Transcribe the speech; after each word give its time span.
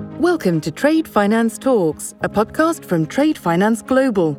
Welcome 0.00 0.62
to 0.62 0.70
Trade 0.70 1.06
Finance 1.06 1.58
Talks, 1.58 2.14
a 2.22 2.28
podcast 2.28 2.86
from 2.86 3.06
Trade 3.06 3.36
Finance 3.36 3.82
Global. 3.82 4.32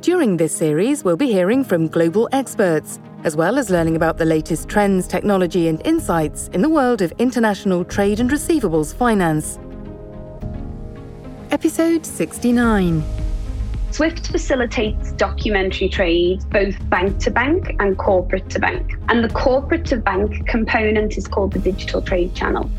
During 0.00 0.38
this 0.38 0.56
series, 0.56 1.04
we'll 1.04 1.18
be 1.18 1.30
hearing 1.30 1.62
from 1.62 1.88
global 1.88 2.26
experts, 2.32 2.98
as 3.24 3.36
well 3.36 3.58
as 3.58 3.68
learning 3.68 3.96
about 3.96 4.16
the 4.16 4.24
latest 4.24 4.66
trends, 4.68 5.06
technology, 5.06 5.68
and 5.68 5.86
insights 5.86 6.48
in 6.48 6.62
the 6.62 6.70
world 6.70 7.02
of 7.02 7.12
international 7.18 7.84
trade 7.84 8.18
and 8.18 8.30
receivables 8.30 8.94
finance. 8.94 9.58
Episode 11.50 12.06
69. 12.06 13.04
Swift 13.90 14.30
facilitates 14.30 15.12
documentary 15.12 15.90
trade 15.90 16.42
both 16.50 16.76
bank 16.88 17.18
to 17.18 17.30
bank 17.30 17.76
and 17.78 17.98
corporate 17.98 18.48
to 18.50 18.58
bank. 18.58 18.94
And 19.10 19.22
the 19.22 19.28
corporate 19.28 19.84
to 19.86 19.98
bank 19.98 20.46
component 20.46 21.18
is 21.18 21.28
called 21.28 21.52
the 21.52 21.58
digital 21.58 22.00
trade 22.00 22.34
channel. 22.34 22.70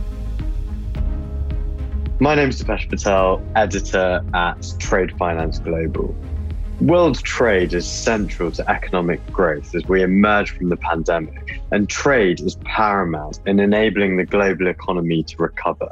My 2.21 2.35
name 2.35 2.49
is 2.49 2.61
Dipesh 2.61 2.89
Patel, 2.89 3.41
editor 3.55 4.21
at 4.33 4.73
Trade 4.77 5.17
Finance 5.17 5.59
Global. 5.59 6.13
World 6.81 7.17
trade 7.23 7.73
is 7.73 7.87
central 7.87 8.51
to 8.51 8.69
economic 8.69 9.25
growth 9.31 9.73
as 9.73 9.85
we 9.85 10.03
emerge 10.03 10.51
from 10.51 10.67
the 10.67 10.75
pandemic, 10.75 11.61
and 11.71 11.87
trade 11.87 12.41
is 12.41 12.57
paramount 12.65 13.39
in 13.45 13.61
enabling 13.61 14.17
the 14.17 14.25
global 14.25 14.67
economy 14.67 15.23
to 15.23 15.37
recover. 15.37 15.87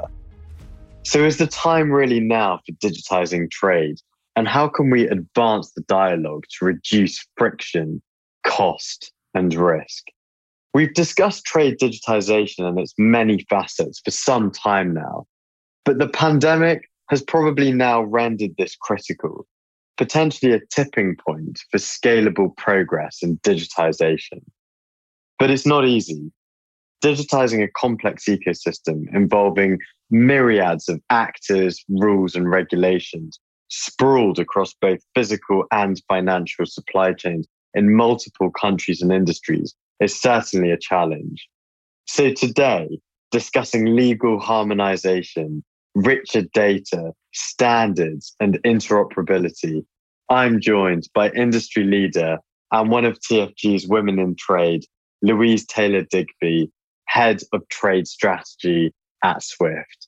So, 1.02 1.24
is 1.24 1.38
the 1.38 1.46
time 1.46 1.90
really 1.90 2.20
now 2.20 2.60
for 2.66 2.72
digitizing 2.72 3.50
trade? 3.50 3.96
And 4.36 4.46
how 4.46 4.68
can 4.68 4.90
we 4.90 5.08
advance 5.08 5.72
the 5.72 5.82
dialogue 5.88 6.44
to 6.58 6.66
reduce 6.66 7.26
friction, 7.38 8.02
cost, 8.46 9.12
and 9.32 9.54
risk? 9.54 10.04
We've 10.74 10.92
discussed 10.92 11.46
trade 11.46 11.78
digitization 11.78 12.68
and 12.68 12.78
its 12.78 12.92
many 12.98 13.46
facets 13.48 14.02
for 14.04 14.10
some 14.10 14.50
time 14.50 14.92
now, 14.92 15.26
but 15.84 15.98
the 15.98 16.08
pandemic 16.08 16.88
has 17.10 17.22
probably 17.22 17.72
now 17.72 18.02
rendered 18.02 18.54
this 18.58 18.76
critical 18.76 19.46
potentially 19.98 20.52
a 20.52 20.60
tipping 20.70 21.16
point 21.16 21.60
for 21.70 21.78
scalable 21.78 22.56
progress 22.56 23.18
in 23.20 23.36
digitization. 23.38 24.40
But 25.38 25.50
it's 25.50 25.66
not 25.66 25.84
easy. 25.84 26.32
Digitizing 27.04 27.62
a 27.62 27.68
complex 27.76 28.24
ecosystem 28.24 29.12
involving 29.14 29.78
myriads 30.10 30.88
of 30.88 31.00
actors, 31.10 31.84
rules, 31.88 32.34
and 32.34 32.48
regulations 32.48 33.38
sprawled 33.68 34.38
across 34.38 34.72
both 34.80 35.00
physical 35.14 35.64
and 35.70 36.00
financial 36.08 36.64
supply 36.64 37.12
chains 37.12 37.46
in 37.74 37.94
multiple 37.94 38.50
countries 38.50 39.02
and 39.02 39.12
industries 39.12 39.74
is 40.00 40.18
certainly 40.18 40.70
a 40.70 40.78
challenge. 40.78 41.48
So 42.06 42.32
today, 42.32 42.98
discussing 43.30 43.96
legal 43.96 44.38
harmonization, 44.38 45.62
richer 45.94 46.42
data, 46.54 47.12
standards, 47.32 48.34
and 48.40 48.58
interoperability, 48.64 49.84
I'm 50.30 50.60
joined 50.60 51.08
by 51.14 51.30
industry 51.30 51.84
leader 51.84 52.38
and 52.70 52.90
one 52.90 53.04
of 53.04 53.18
TFG's 53.18 53.86
women 53.88 54.18
in 54.18 54.36
trade, 54.36 54.84
Louise 55.22 55.66
Taylor 55.66 56.02
Digby, 56.02 56.70
head 57.06 57.40
of 57.52 57.66
trade 57.68 58.06
strategy 58.06 58.92
at 59.24 59.42
Swift. 59.42 60.07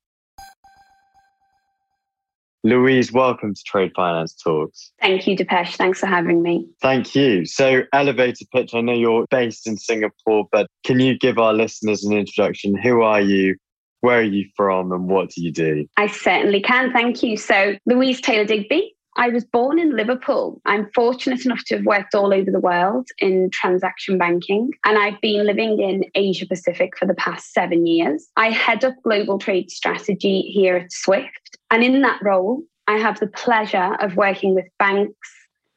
Louise, 2.62 3.10
welcome 3.10 3.54
to 3.54 3.62
Trade 3.64 3.92
Finance 3.96 4.34
Talks. 4.34 4.92
Thank 5.00 5.26
you, 5.26 5.34
Dipesh. 5.34 5.76
Thanks 5.76 6.00
for 6.00 6.06
having 6.06 6.42
me. 6.42 6.68
Thank 6.82 7.14
you. 7.14 7.46
So, 7.46 7.82
elevator 7.94 8.44
pitch, 8.52 8.74
I 8.74 8.82
know 8.82 8.92
you're 8.92 9.26
based 9.30 9.66
in 9.66 9.78
Singapore, 9.78 10.46
but 10.52 10.66
can 10.84 11.00
you 11.00 11.18
give 11.18 11.38
our 11.38 11.54
listeners 11.54 12.04
an 12.04 12.12
introduction? 12.12 12.76
Who 12.76 13.00
are 13.00 13.20
you? 13.20 13.56
Where 14.02 14.18
are 14.18 14.22
you 14.22 14.46
from 14.56 14.92
and 14.92 15.08
what 15.08 15.30
do 15.30 15.42
you 15.42 15.52
do? 15.52 15.86
I 15.96 16.06
certainly 16.06 16.60
can. 16.60 16.92
Thank 16.92 17.22
you. 17.22 17.36
So, 17.38 17.76
Louise 17.86 18.20
Taylor 18.20 18.44
Digby. 18.44 18.94
I 19.16 19.28
was 19.28 19.44
born 19.44 19.78
in 19.78 19.96
Liverpool. 19.96 20.60
I'm 20.66 20.90
fortunate 20.94 21.44
enough 21.44 21.64
to 21.66 21.76
have 21.76 21.84
worked 21.84 22.14
all 22.14 22.32
over 22.32 22.50
the 22.50 22.60
world 22.60 23.08
in 23.18 23.50
transaction 23.52 24.18
banking, 24.18 24.70
and 24.84 24.98
I've 24.98 25.20
been 25.20 25.44
living 25.46 25.80
in 25.80 26.04
Asia 26.14 26.46
Pacific 26.46 26.96
for 26.96 27.06
the 27.06 27.14
past 27.14 27.52
seven 27.52 27.86
years. 27.86 28.28
I 28.36 28.50
head 28.50 28.84
up 28.84 28.94
global 29.02 29.38
trade 29.38 29.70
strategy 29.70 30.42
here 30.42 30.76
at 30.76 30.92
Swift, 30.92 31.58
and 31.70 31.82
in 31.82 32.02
that 32.02 32.20
role, 32.22 32.62
I 32.86 32.98
have 32.98 33.20
the 33.20 33.26
pleasure 33.28 33.96
of 34.00 34.16
working 34.16 34.54
with 34.54 34.66
banks, 34.78 35.28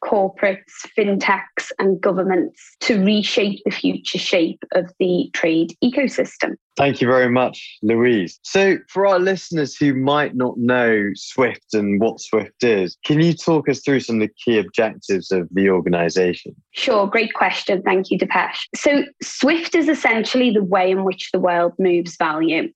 corporates, 0.03 0.61
fintechs, 0.97 1.71
and 1.79 1.99
governments 2.01 2.75
to 2.81 3.03
reshape 3.03 3.61
the 3.65 3.71
future 3.71 4.17
shape 4.17 4.63
of 4.73 4.91
the 4.99 5.29
trade 5.33 5.75
ecosystem. 5.83 6.55
Thank 6.75 7.01
you 7.01 7.07
very 7.07 7.29
much, 7.29 7.77
Louise. 7.83 8.39
So, 8.43 8.77
for 8.89 9.05
our 9.05 9.19
listeners 9.19 9.75
who 9.75 9.93
might 9.93 10.35
not 10.35 10.57
know 10.57 11.09
Swift 11.15 11.73
and 11.73 12.01
what 12.01 12.19
Swift 12.19 12.63
is, 12.63 12.97
can 13.05 13.21
you 13.21 13.33
talk 13.33 13.69
us 13.69 13.81
through 13.81 13.99
some 14.01 14.21
of 14.21 14.27
the 14.27 14.33
key 14.43 14.57
objectives 14.57 15.31
of 15.31 15.47
the 15.51 15.69
organization? 15.69 16.55
Sure, 16.71 17.07
great 17.07 17.33
question. 17.33 17.81
Thank 17.83 18.09
you, 18.09 18.17
Dipesh. 18.17 18.65
So, 18.75 19.03
Swift 19.21 19.75
is 19.75 19.87
essentially 19.87 20.51
the 20.51 20.63
way 20.63 20.89
in 20.91 21.03
which 21.03 21.29
the 21.31 21.39
world 21.39 21.73
moves 21.77 22.17
value 22.17 22.71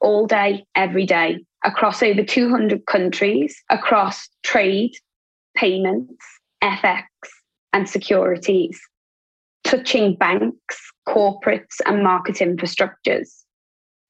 all 0.00 0.26
day, 0.26 0.64
every 0.74 1.06
day, 1.06 1.44
across 1.64 2.02
over 2.02 2.22
200 2.22 2.86
countries, 2.86 3.62
across 3.70 4.28
trade, 4.42 4.92
payments, 5.54 6.24
FX, 6.64 7.04
and 7.74 7.88
securities, 7.88 8.80
touching 9.64 10.14
banks, 10.14 10.80
corporates, 11.06 11.80
and 11.84 12.02
market 12.02 12.36
infrastructures. 12.36 13.28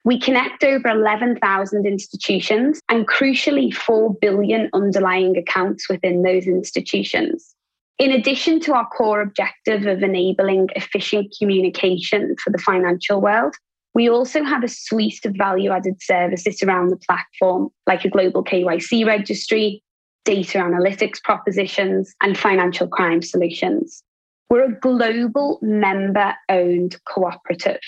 We 0.04 0.20
connect 0.20 0.62
over 0.62 0.88
11,000 0.88 1.86
institutions 1.86 2.80
and 2.88 3.08
crucially 3.08 3.74
4 3.74 4.14
billion 4.20 4.68
underlying 4.72 5.36
accounts 5.36 5.88
within 5.88 6.22
those 6.22 6.46
institutions. 6.46 7.54
In 7.98 8.12
addition 8.12 8.60
to 8.60 8.74
our 8.74 8.86
core 8.88 9.20
objective 9.20 9.86
of 9.86 10.02
enabling 10.02 10.68
efficient 10.76 11.34
communication 11.38 12.36
for 12.42 12.50
the 12.50 12.58
financial 12.58 13.20
world, 13.20 13.54
we 13.94 14.10
also 14.10 14.42
have 14.42 14.64
a 14.64 14.68
suite 14.68 15.24
of 15.24 15.34
value 15.36 15.70
added 15.70 16.02
services 16.02 16.62
around 16.62 16.88
the 16.88 16.96
platform, 16.96 17.68
like 17.86 18.04
a 18.04 18.10
global 18.10 18.44
KYC 18.44 19.06
registry, 19.06 19.83
data 20.24 20.58
analytics 20.58 21.22
propositions, 21.22 22.14
and 22.20 22.38
financial 22.38 22.88
crime 22.88 23.22
solutions. 23.22 24.02
We're 24.50 24.64
a 24.64 24.80
global 24.80 25.58
member 25.62 26.34
owned 26.48 26.96
cooperative. 27.06 27.80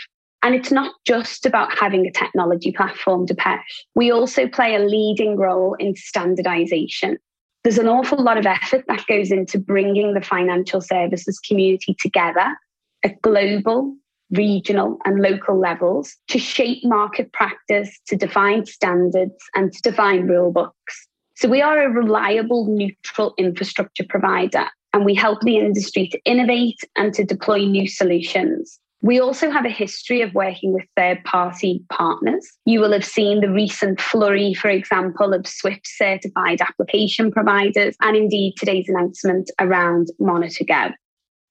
And 0.42 0.54
it's 0.54 0.70
not 0.70 0.94
just 1.06 1.44
about 1.44 1.76
having 1.76 2.06
a 2.06 2.12
technology 2.12 2.72
platform, 2.72 3.26
Dipesh. 3.26 3.58
We 3.94 4.12
also 4.12 4.46
play 4.46 4.74
a 4.74 4.78
leading 4.78 5.36
role 5.36 5.74
in 5.74 5.96
standardization. 5.96 7.18
There's 7.64 7.78
an 7.78 7.88
awful 7.88 8.22
lot 8.22 8.38
of 8.38 8.46
effort 8.46 8.84
that 8.86 9.04
goes 9.08 9.32
into 9.32 9.58
bringing 9.58 10.14
the 10.14 10.20
financial 10.20 10.80
services 10.80 11.40
community 11.40 11.96
together 11.98 12.56
at 13.02 13.20
global, 13.22 13.96
regional, 14.30 14.98
and 15.04 15.20
local 15.20 15.58
levels 15.58 16.14
to 16.28 16.38
shape 16.38 16.84
market 16.84 17.32
practice, 17.32 17.98
to 18.06 18.16
define 18.16 18.66
standards, 18.66 19.34
and 19.54 19.72
to 19.72 19.82
define 19.82 20.28
rule 20.28 20.52
books. 20.52 21.08
So 21.36 21.48
we 21.50 21.60
are 21.60 21.82
a 21.82 21.90
reliable, 21.90 22.64
neutral 22.66 23.34
infrastructure 23.36 24.04
provider, 24.08 24.64
and 24.94 25.04
we 25.04 25.14
help 25.14 25.42
the 25.42 25.58
industry 25.58 26.08
to 26.08 26.18
innovate 26.24 26.78
and 26.96 27.12
to 27.12 27.24
deploy 27.24 27.58
new 27.58 27.86
solutions. 27.86 28.80
We 29.02 29.20
also 29.20 29.50
have 29.50 29.66
a 29.66 29.70
history 29.70 30.22
of 30.22 30.32
working 30.32 30.72
with 30.72 30.84
third 30.96 31.22
party 31.24 31.84
partners. 31.92 32.50
You 32.64 32.80
will 32.80 32.92
have 32.92 33.04
seen 33.04 33.42
the 33.42 33.50
recent 33.50 34.00
flurry, 34.00 34.54
for 34.54 34.70
example, 34.70 35.34
of 35.34 35.46
Swift 35.46 35.86
certified 35.86 36.62
application 36.62 37.30
providers, 37.30 37.96
and 38.00 38.16
indeed 38.16 38.54
today's 38.56 38.88
announcement 38.88 39.50
around 39.60 40.08
Monitor 40.18 40.64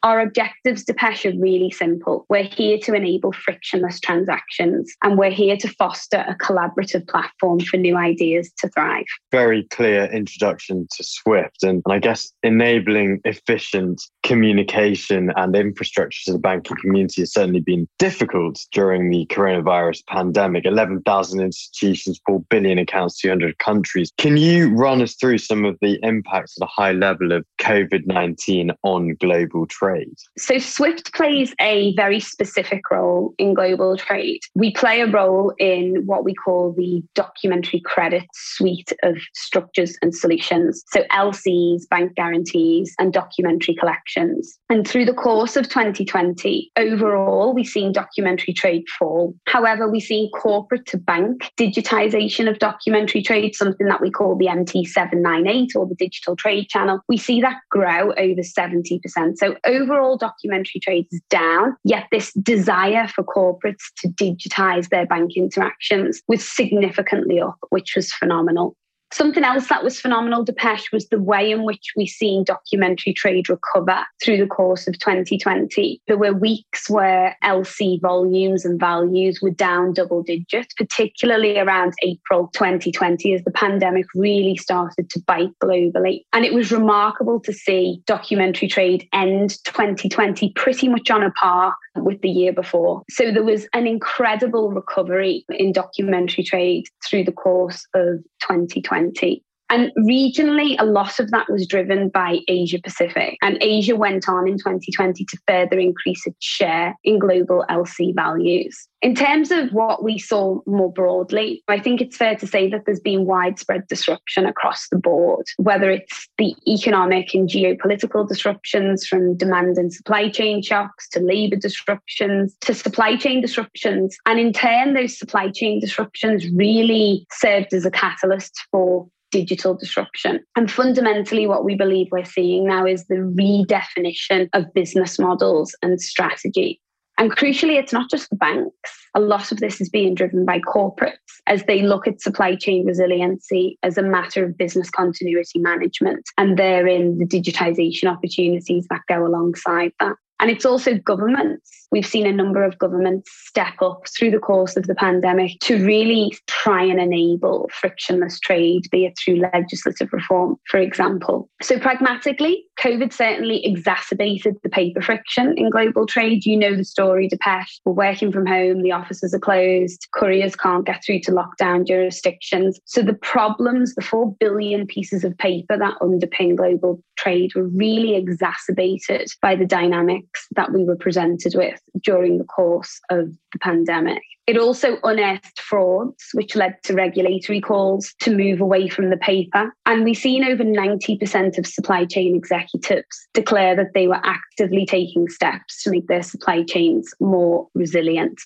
our 0.05 0.19
objectives, 0.19 0.85
Dipesh, 0.85 1.25
are 1.25 1.35
really 1.39 1.71
simple. 1.71 2.27
We're 2.29 2.43
here 2.43 2.77
to 2.83 2.93
enable 2.93 3.31
frictionless 3.31 3.99
transactions 3.99 4.93
and 5.03 5.17
we're 5.17 5.31
here 5.31 5.57
to 5.57 5.67
foster 5.67 6.23
a 6.27 6.35
collaborative 6.35 7.07
platform 7.07 7.59
for 7.61 7.77
new 7.77 7.97
ideas 7.97 8.51
to 8.59 8.69
thrive. 8.69 9.05
Very 9.31 9.63
clear 9.71 10.05
introduction 10.05 10.87
to 10.95 11.03
Swift 11.03 11.63
and, 11.63 11.81
and 11.85 11.93
I 11.93 11.97
guess 11.97 12.31
enabling 12.43 13.21
efficient 13.25 13.99
communication 14.21 15.31
and 15.37 15.55
infrastructure 15.55 16.25
to 16.25 16.33
the 16.33 16.39
banking 16.39 16.77
community 16.81 17.23
has 17.23 17.33
certainly 17.33 17.61
been 17.61 17.87
difficult 17.97 18.59
during 18.73 19.09
the 19.09 19.25
coronavirus 19.31 20.05
pandemic. 20.05 20.65
11,000 20.65 21.41
institutions, 21.41 22.21
4 22.27 22.43
billion 22.51 22.77
accounts, 22.77 23.19
200 23.21 23.57
countries. 23.57 24.11
Can 24.19 24.37
you 24.37 24.69
run 24.75 25.01
us 25.01 25.15
through 25.15 25.39
some 25.39 25.65
of 25.65 25.79
the 25.81 25.97
impacts 26.03 26.55
at 26.61 26.65
a 26.65 26.69
high 26.69 26.91
level 26.91 27.31
of 27.31 27.43
COVID 27.59 28.05
19 28.05 28.69
on 28.83 29.15
global 29.19 29.65
trade? 29.65 29.94
Trade? 29.95 30.17
So, 30.37 30.57
SWIFT 30.57 31.13
plays 31.13 31.53
a 31.59 31.93
very 31.95 32.19
specific 32.19 32.89
role 32.91 33.33
in 33.37 33.53
global 33.53 33.97
trade. 33.97 34.41
We 34.53 34.71
play 34.71 35.01
a 35.01 35.07
role 35.07 35.53
in 35.59 36.03
what 36.05 36.23
we 36.23 36.33
call 36.33 36.73
the 36.73 37.03
documentary 37.13 37.81
credit 37.81 38.25
suite 38.33 38.91
of 39.03 39.17
structures 39.33 39.97
and 40.01 40.13
solutions. 40.13 40.83
So, 40.87 41.03
LCs, 41.11 41.87
bank 41.89 42.15
guarantees, 42.15 42.93
and 42.99 43.13
documentary 43.13 43.75
collections. 43.75 44.57
And 44.69 44.87
through 44.87 45.05
the 45.05 45.13
course 45.13 45.55
of 45.55 45.69
2020, 45.69 46.71
overall, 46.77 47.53
we've 47.53 47.67
seen 47.67 47.91
documentary 47.91 48.53
trade 48.53 48.85
fall. 48.99 49.33
However, 49.47 49.89
we've 49.89 50.03
seen 50.03 50.29
corporate 50.31 50.85
to 50.87 50.97
bank 50.97 51.51
digitization 51.57 52.49
of 52.49 52.59
documentary 52.59 53.21
trade, 53.21 53.55
something 53.55 53.87
that 53.87 54.01
we 54.01 54.11
call 54.11 54.35
the 54.35 54.47
MT798 54.47 55.75
or 55.75 55.85
the 55.87 55.95
digital 55.95 56.35
trade 56.35 56.69
channel. 56.69 56.99
We 57.07 57.17
see 57.17 57.41
that 57.41 57.57
grow 57.69 58.11
over 58.13 58.41
70%. 58.41 59.37
So 59.37 59.55
overall 59.75 60.17
documentary 60.17 60.79
trade 60.81 61.07
is 61.11 61.21
down, 61.29 61.75
yet 61.83 62.05
this 62.11 62.33
desire 62.33 63.07
for 63.07 63.23
corporates 63.23 63.83
to 63.97 64.07
digitize 64.09 64.89
their 64.89 65.05
bank 65.05 65.31
interactions 65.35 66.21
was 66.27 66.47
significantly 66.47 67.39
up, 67.39 67.57
which 67.69 67.93
was 67.95 68.11
phenomenal. 68.13 68.75
Something 69.13 69.43
else 69.43 69.69
that 69.69 69.83
was 69.83 69.99
phenomenal, 69.99 70.43
Dipesh, 70.43 70.91
was 70.91 71.07
the 71.07 71.21
way 71.21 71.51
in 71.51 71.63
which 71.63 71.93
we've 71.95 72.09
seen 72.09 72.43
documentary 72.43 73.13
trade 73.13 73.49
recover 73.49 74.03
through 74.23 74.37
the 74.37 74.47
course 74.47 74.87
of 74.87 74.99
2020. 74.99 76.01
There 76.07 76.17
were 76.17 76.33
weeks 76.33 76.89
where 76.89 77.37
LC 77.43 78.01
volumes 78.01 78.65
and 78.65 78.79
values 78.79 79.39
were 79.41 79.51
down 79.51 79.93
double 79.93 80.23
digits, 80.23 80.73
particularly 80.73 81.57
around 81.57 81.93
April 82.03 82.49
2020 82.53 83.33
as 83.33 83.43
the 83.43 83.51
pandemic 83.51 84.05
really 84.15 84.57
started 84.57 85.09
to 85.11 85.21
bite 85.27 85.53
globally. 85.63 86.23
And 86.33 86.43
it 86.43 86.53
was 86.53 86.71
remarkable 86.71 87.39
to 87.41 87.53
see 87.53 88.01
documentary 88.05 88.67
trade 88.67 89.07
end 89.13 89.63
2020 89.65 90.51
pretty 90.55 90.87
much 90.87 91.09
on 91.09 91.23
a 91.23 91.31
par 91.31 91.73
with 91.95 92.21
the 92.21 92.29
year 92.29 92.53
before. 92.53 93.03
So 93.09 93.31
there 93.31 93.43
was 93.43 93.67
an 93.73 93.87
incredible 93.87 94.71
recovery 94.71 95.45
in 95.49 95.71
documentary 95.71 96.43
trade 96.43 96.87
through 97.07 97.23
the 97.23 97.31
course 97.31 97.85
of 97.93 98.19
2020. 98.41 99.43
And 99.69 99.91
regionally, 99.97 100.75
a 100.79 100.85
lot 100.85 101.19
of 101.19 101.31
that 101.31 101.49
was 101.49 101.67
driven 101.67 102.09
by 102.09 102.39
Asia 102.47 102.79
Pacific. 102.83 103.37
And 103.41 103.57
Asia 103.61 103.95
went 103.95 104.29
on 104.29 104.47
in 104.47 104.57
2020 104.57 105.25
to 105.25 105.37
further 105.47 105.79
increase 105.79 106.25
its 106.27 106.45
share 106.45 106.95
in 107.03 107.19
global 107.19 107.65
LC 107.69 108.13
values. 108.13 108.87
In 109.01 109.13
terms 109.13 109.51
of 109.51 109.71
what 109.71 110.03
we 110.03 110.17
saw 110.17 110.61
more 110.65 110.91
broadly, 110.91 111.63
I 111.67 111.79
think 111.79 112.01
it's 112.01 112.17
fair 112.17 112.35
to 112.37 112.47
say 112.47 112.69
that 112.69 112.85
there's 112.85 112.99
been 112.99 113.25
widespread 113.25 113.87
disruption 113.87 114.47
across 114.47 114.87
the 114.89 114.97
board, 114.97 115.45
whether 115.57 115.91
it's 115.91 116.27
the 116.37 116.55
economic 116.67 117.33
and 117.35 117.47
geopolitical 117.47 118.27
disruptions 118.27 119.05
from 119.05 119.37
demand 119.37 119.77
and 119.77 119.93
supply 119.93 120.29
chain 120.29 120.63
shocks 120.63 121.07
to 121.09 121.19
labor 121.19 121.55
disruptions 121.55 122.55
to 122.61 122.73
supply 122.73 123.15
chain 123.15 123.41
disruptions. 123.41 124.17
And 124.25 124.39
in 124.39 124.53
turn, 124.53 124.95
those 124.95 125.19
supply 125.19 125.51
chain 125.51 125.79
disruptions 125.79 126.49
really 126.49 127.27
served 127.31 127.73
as 127.73 127.85
a 127.85 127.91
catalyst 127.91 128.59
for 128.71 129.07
digital 129.35 129.73
disruption. 129.73 130.39
And 130.55 130.71
fundamentally, 130.71 131.45
what 131.45 131.65
we 131.65 131.75
believe 131.75 132.07
we're 132.09 132.23
seeing 132.23 132.65
now 132.65 132.85
is 132.85 133.05
the 133.07 133.15
redefinition 133.15 134.47
of 134.53 134.73
business 134.73 135.19
models 135.19 135.75
and 135.81 135.99
strategy. 135.99 136.79
And 137.17 137.35
crucially, 137.35 137.77
it's 137.77 137.91
not 137.91 138.09
just 138.09 138.29
the 138.29 138.37
banks. 138.37 138.91
A 139.13 139.19
lot 139.19 139.51
of 139.51 139.59
this 139.59 139.81
is 139.81 139.89
being 139.89 140.15
driven 140.15 140.45
by 140.45 140.59
corporates 140.59 141.17
as 141.47 141.63
they 141.65 141.81
look 141.81 142.07
at 142.07 142.21
supply 142.21 142.55
chain 142.55 142.85
resiliency 142.85 143.77
as 143.83 143.97
a 143.97 144.03
matter 144.03 144.45
of 144.45 144.57
business 144.57 144.89
continuity 144.89 145.59
management 145.59 146.23
and 146.37 146.57
therein 146.57 147.17
the 147.17 147.25
digitization 147.25 148.05
opportunities 148.09 148.87
that 148.89 149.01
go 149.09 149.25
alongside 149.27 149.91
that. 149.99 150.15
And 150.39 150.49
it's 150.49 150.65
also 150.65 150.97
governments. 150.97 151.84
We've 151.95 152.05
seen 152.05 152.27
a 152.27 152.33
number 152.33 152.61
of 152.61 152.77
governments 152.77 153.31
step 153.33 153.81
up 153.81 154.01
through 154.09 154.31
the 154.31 154.37
course 154.37 154.75
of 154.75 154.85
the 154.85 154.95
pandemic 154.95 155.61
to 155.61 155.81
really 155.85 156.35
try 156.45 156.83
and 156.83 156.99
enable 156.99 157.69
frictionless 157.71 158.37
trade, 158.41 158.89
be 158.91 159.05
it 159.05 159.13
through 159.17 159.39
legislative 159.53 160.11
reform, 160.11 160.57
for 160.67 160.77
example. 160.77 161.49
So, 161.61 161.79
pragmatically, 161.79 162.65
COVID 162.81 163.13
certainly 163.13 163.65
exacerbated 163.65 164.57
the 164.61 164.67
paper 164.67 165.01
friction 165.01 165.57
in 165.57 165.69
global 165.69 166.05
trade. 166.05 166.45
You 166.45 166.57
know 166.57 166.75
the 166.75 166.83
story, 166.83 167.29
Dipesh. 167.29 167.79
We're 167.85 167.93
working 167.93 168.29
from 168.29 168.45
home, 168.45 168.81
the 168.81 168.91
offices 168.91 169.33
are 169.33 169.39
closed, 169.39 170.05
couriers 170.13 170.57
can't 170.57 170.85
get 170.85 171.01
through 171.01 171.21
to 171.21 171.31
lockdown 171.31 171.87
jurisdictions. 171.87 172.77
So, 172.83 173.03
the 173.03 173.13
problems, 173.13 173.95
the 173.95 174.01
4 174.01 174.35
billion 174.37 174.85
pieces 174.85 175.23
of 175.23 175.37
paper 175.37 175.77
that 175.77 175.97
underpin 176.01 176.57
global 176.57 177.01
trade 177.15 177.55
were 177.55 177.69
really 177.69 178.17
exacerbated 178.17 179.31
by 179.41 179.55
the 179.55 179.65
dynamics 179.65 180.45
that 180.57 180.73
we 180.73 180.83
were 180.83 180.97
presented 180.97 181.53
with 181.55 181.79
during 182.03 182.37
the 182.37 182.43
course 182.43 182.99
of 183.09 183.31
the 183.53 183.59
pandemic. 183.59 184.21
It 184.47 184.57
also 184.57 184.97
unearthed 185.03 185.59
frauds, 185.59 186.23
which 186.33 186.55
led 186.55 186.75
to 186.83 186.93
regulatory 186.93 187.59
calls 187.59 188.13
to 188.21 188.35
move 188.35 188.61
away 188.61 188.89
from 188.89 189.09
the 189.09 189.17
paper. 189.17 189.73
And 189.85 190.03
we've 190.03 190.17
seen 190.17 190.43
over 190.43 190.63
90% 190.63 191.57
of 191.57 191.65
supply 191.65 192.05
chain 192.05 192.35
executives 192.35 193.27
declare 193.33 193.75
that 193.75 193.93
they 193.93 194.07
were 194.07 194.21
actively 194.23 194.85
taking 194.85 195.29
steps 195.29 195.81
to 195.83 195.89
make 195.89 196.07
their 196.07 196.21
supply 196.21 196.63
chains 196.63 197.11
more 197.19 197.67
resilient. 197.73 198.39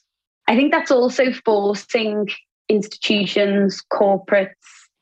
I 0.48 0.56
think 0.56 0.72
that's 0.72 0.92
also 0.92 1.34
forcing 1.46 2.30
institutions, 2.70 3.84
corporates, 3.92 4.54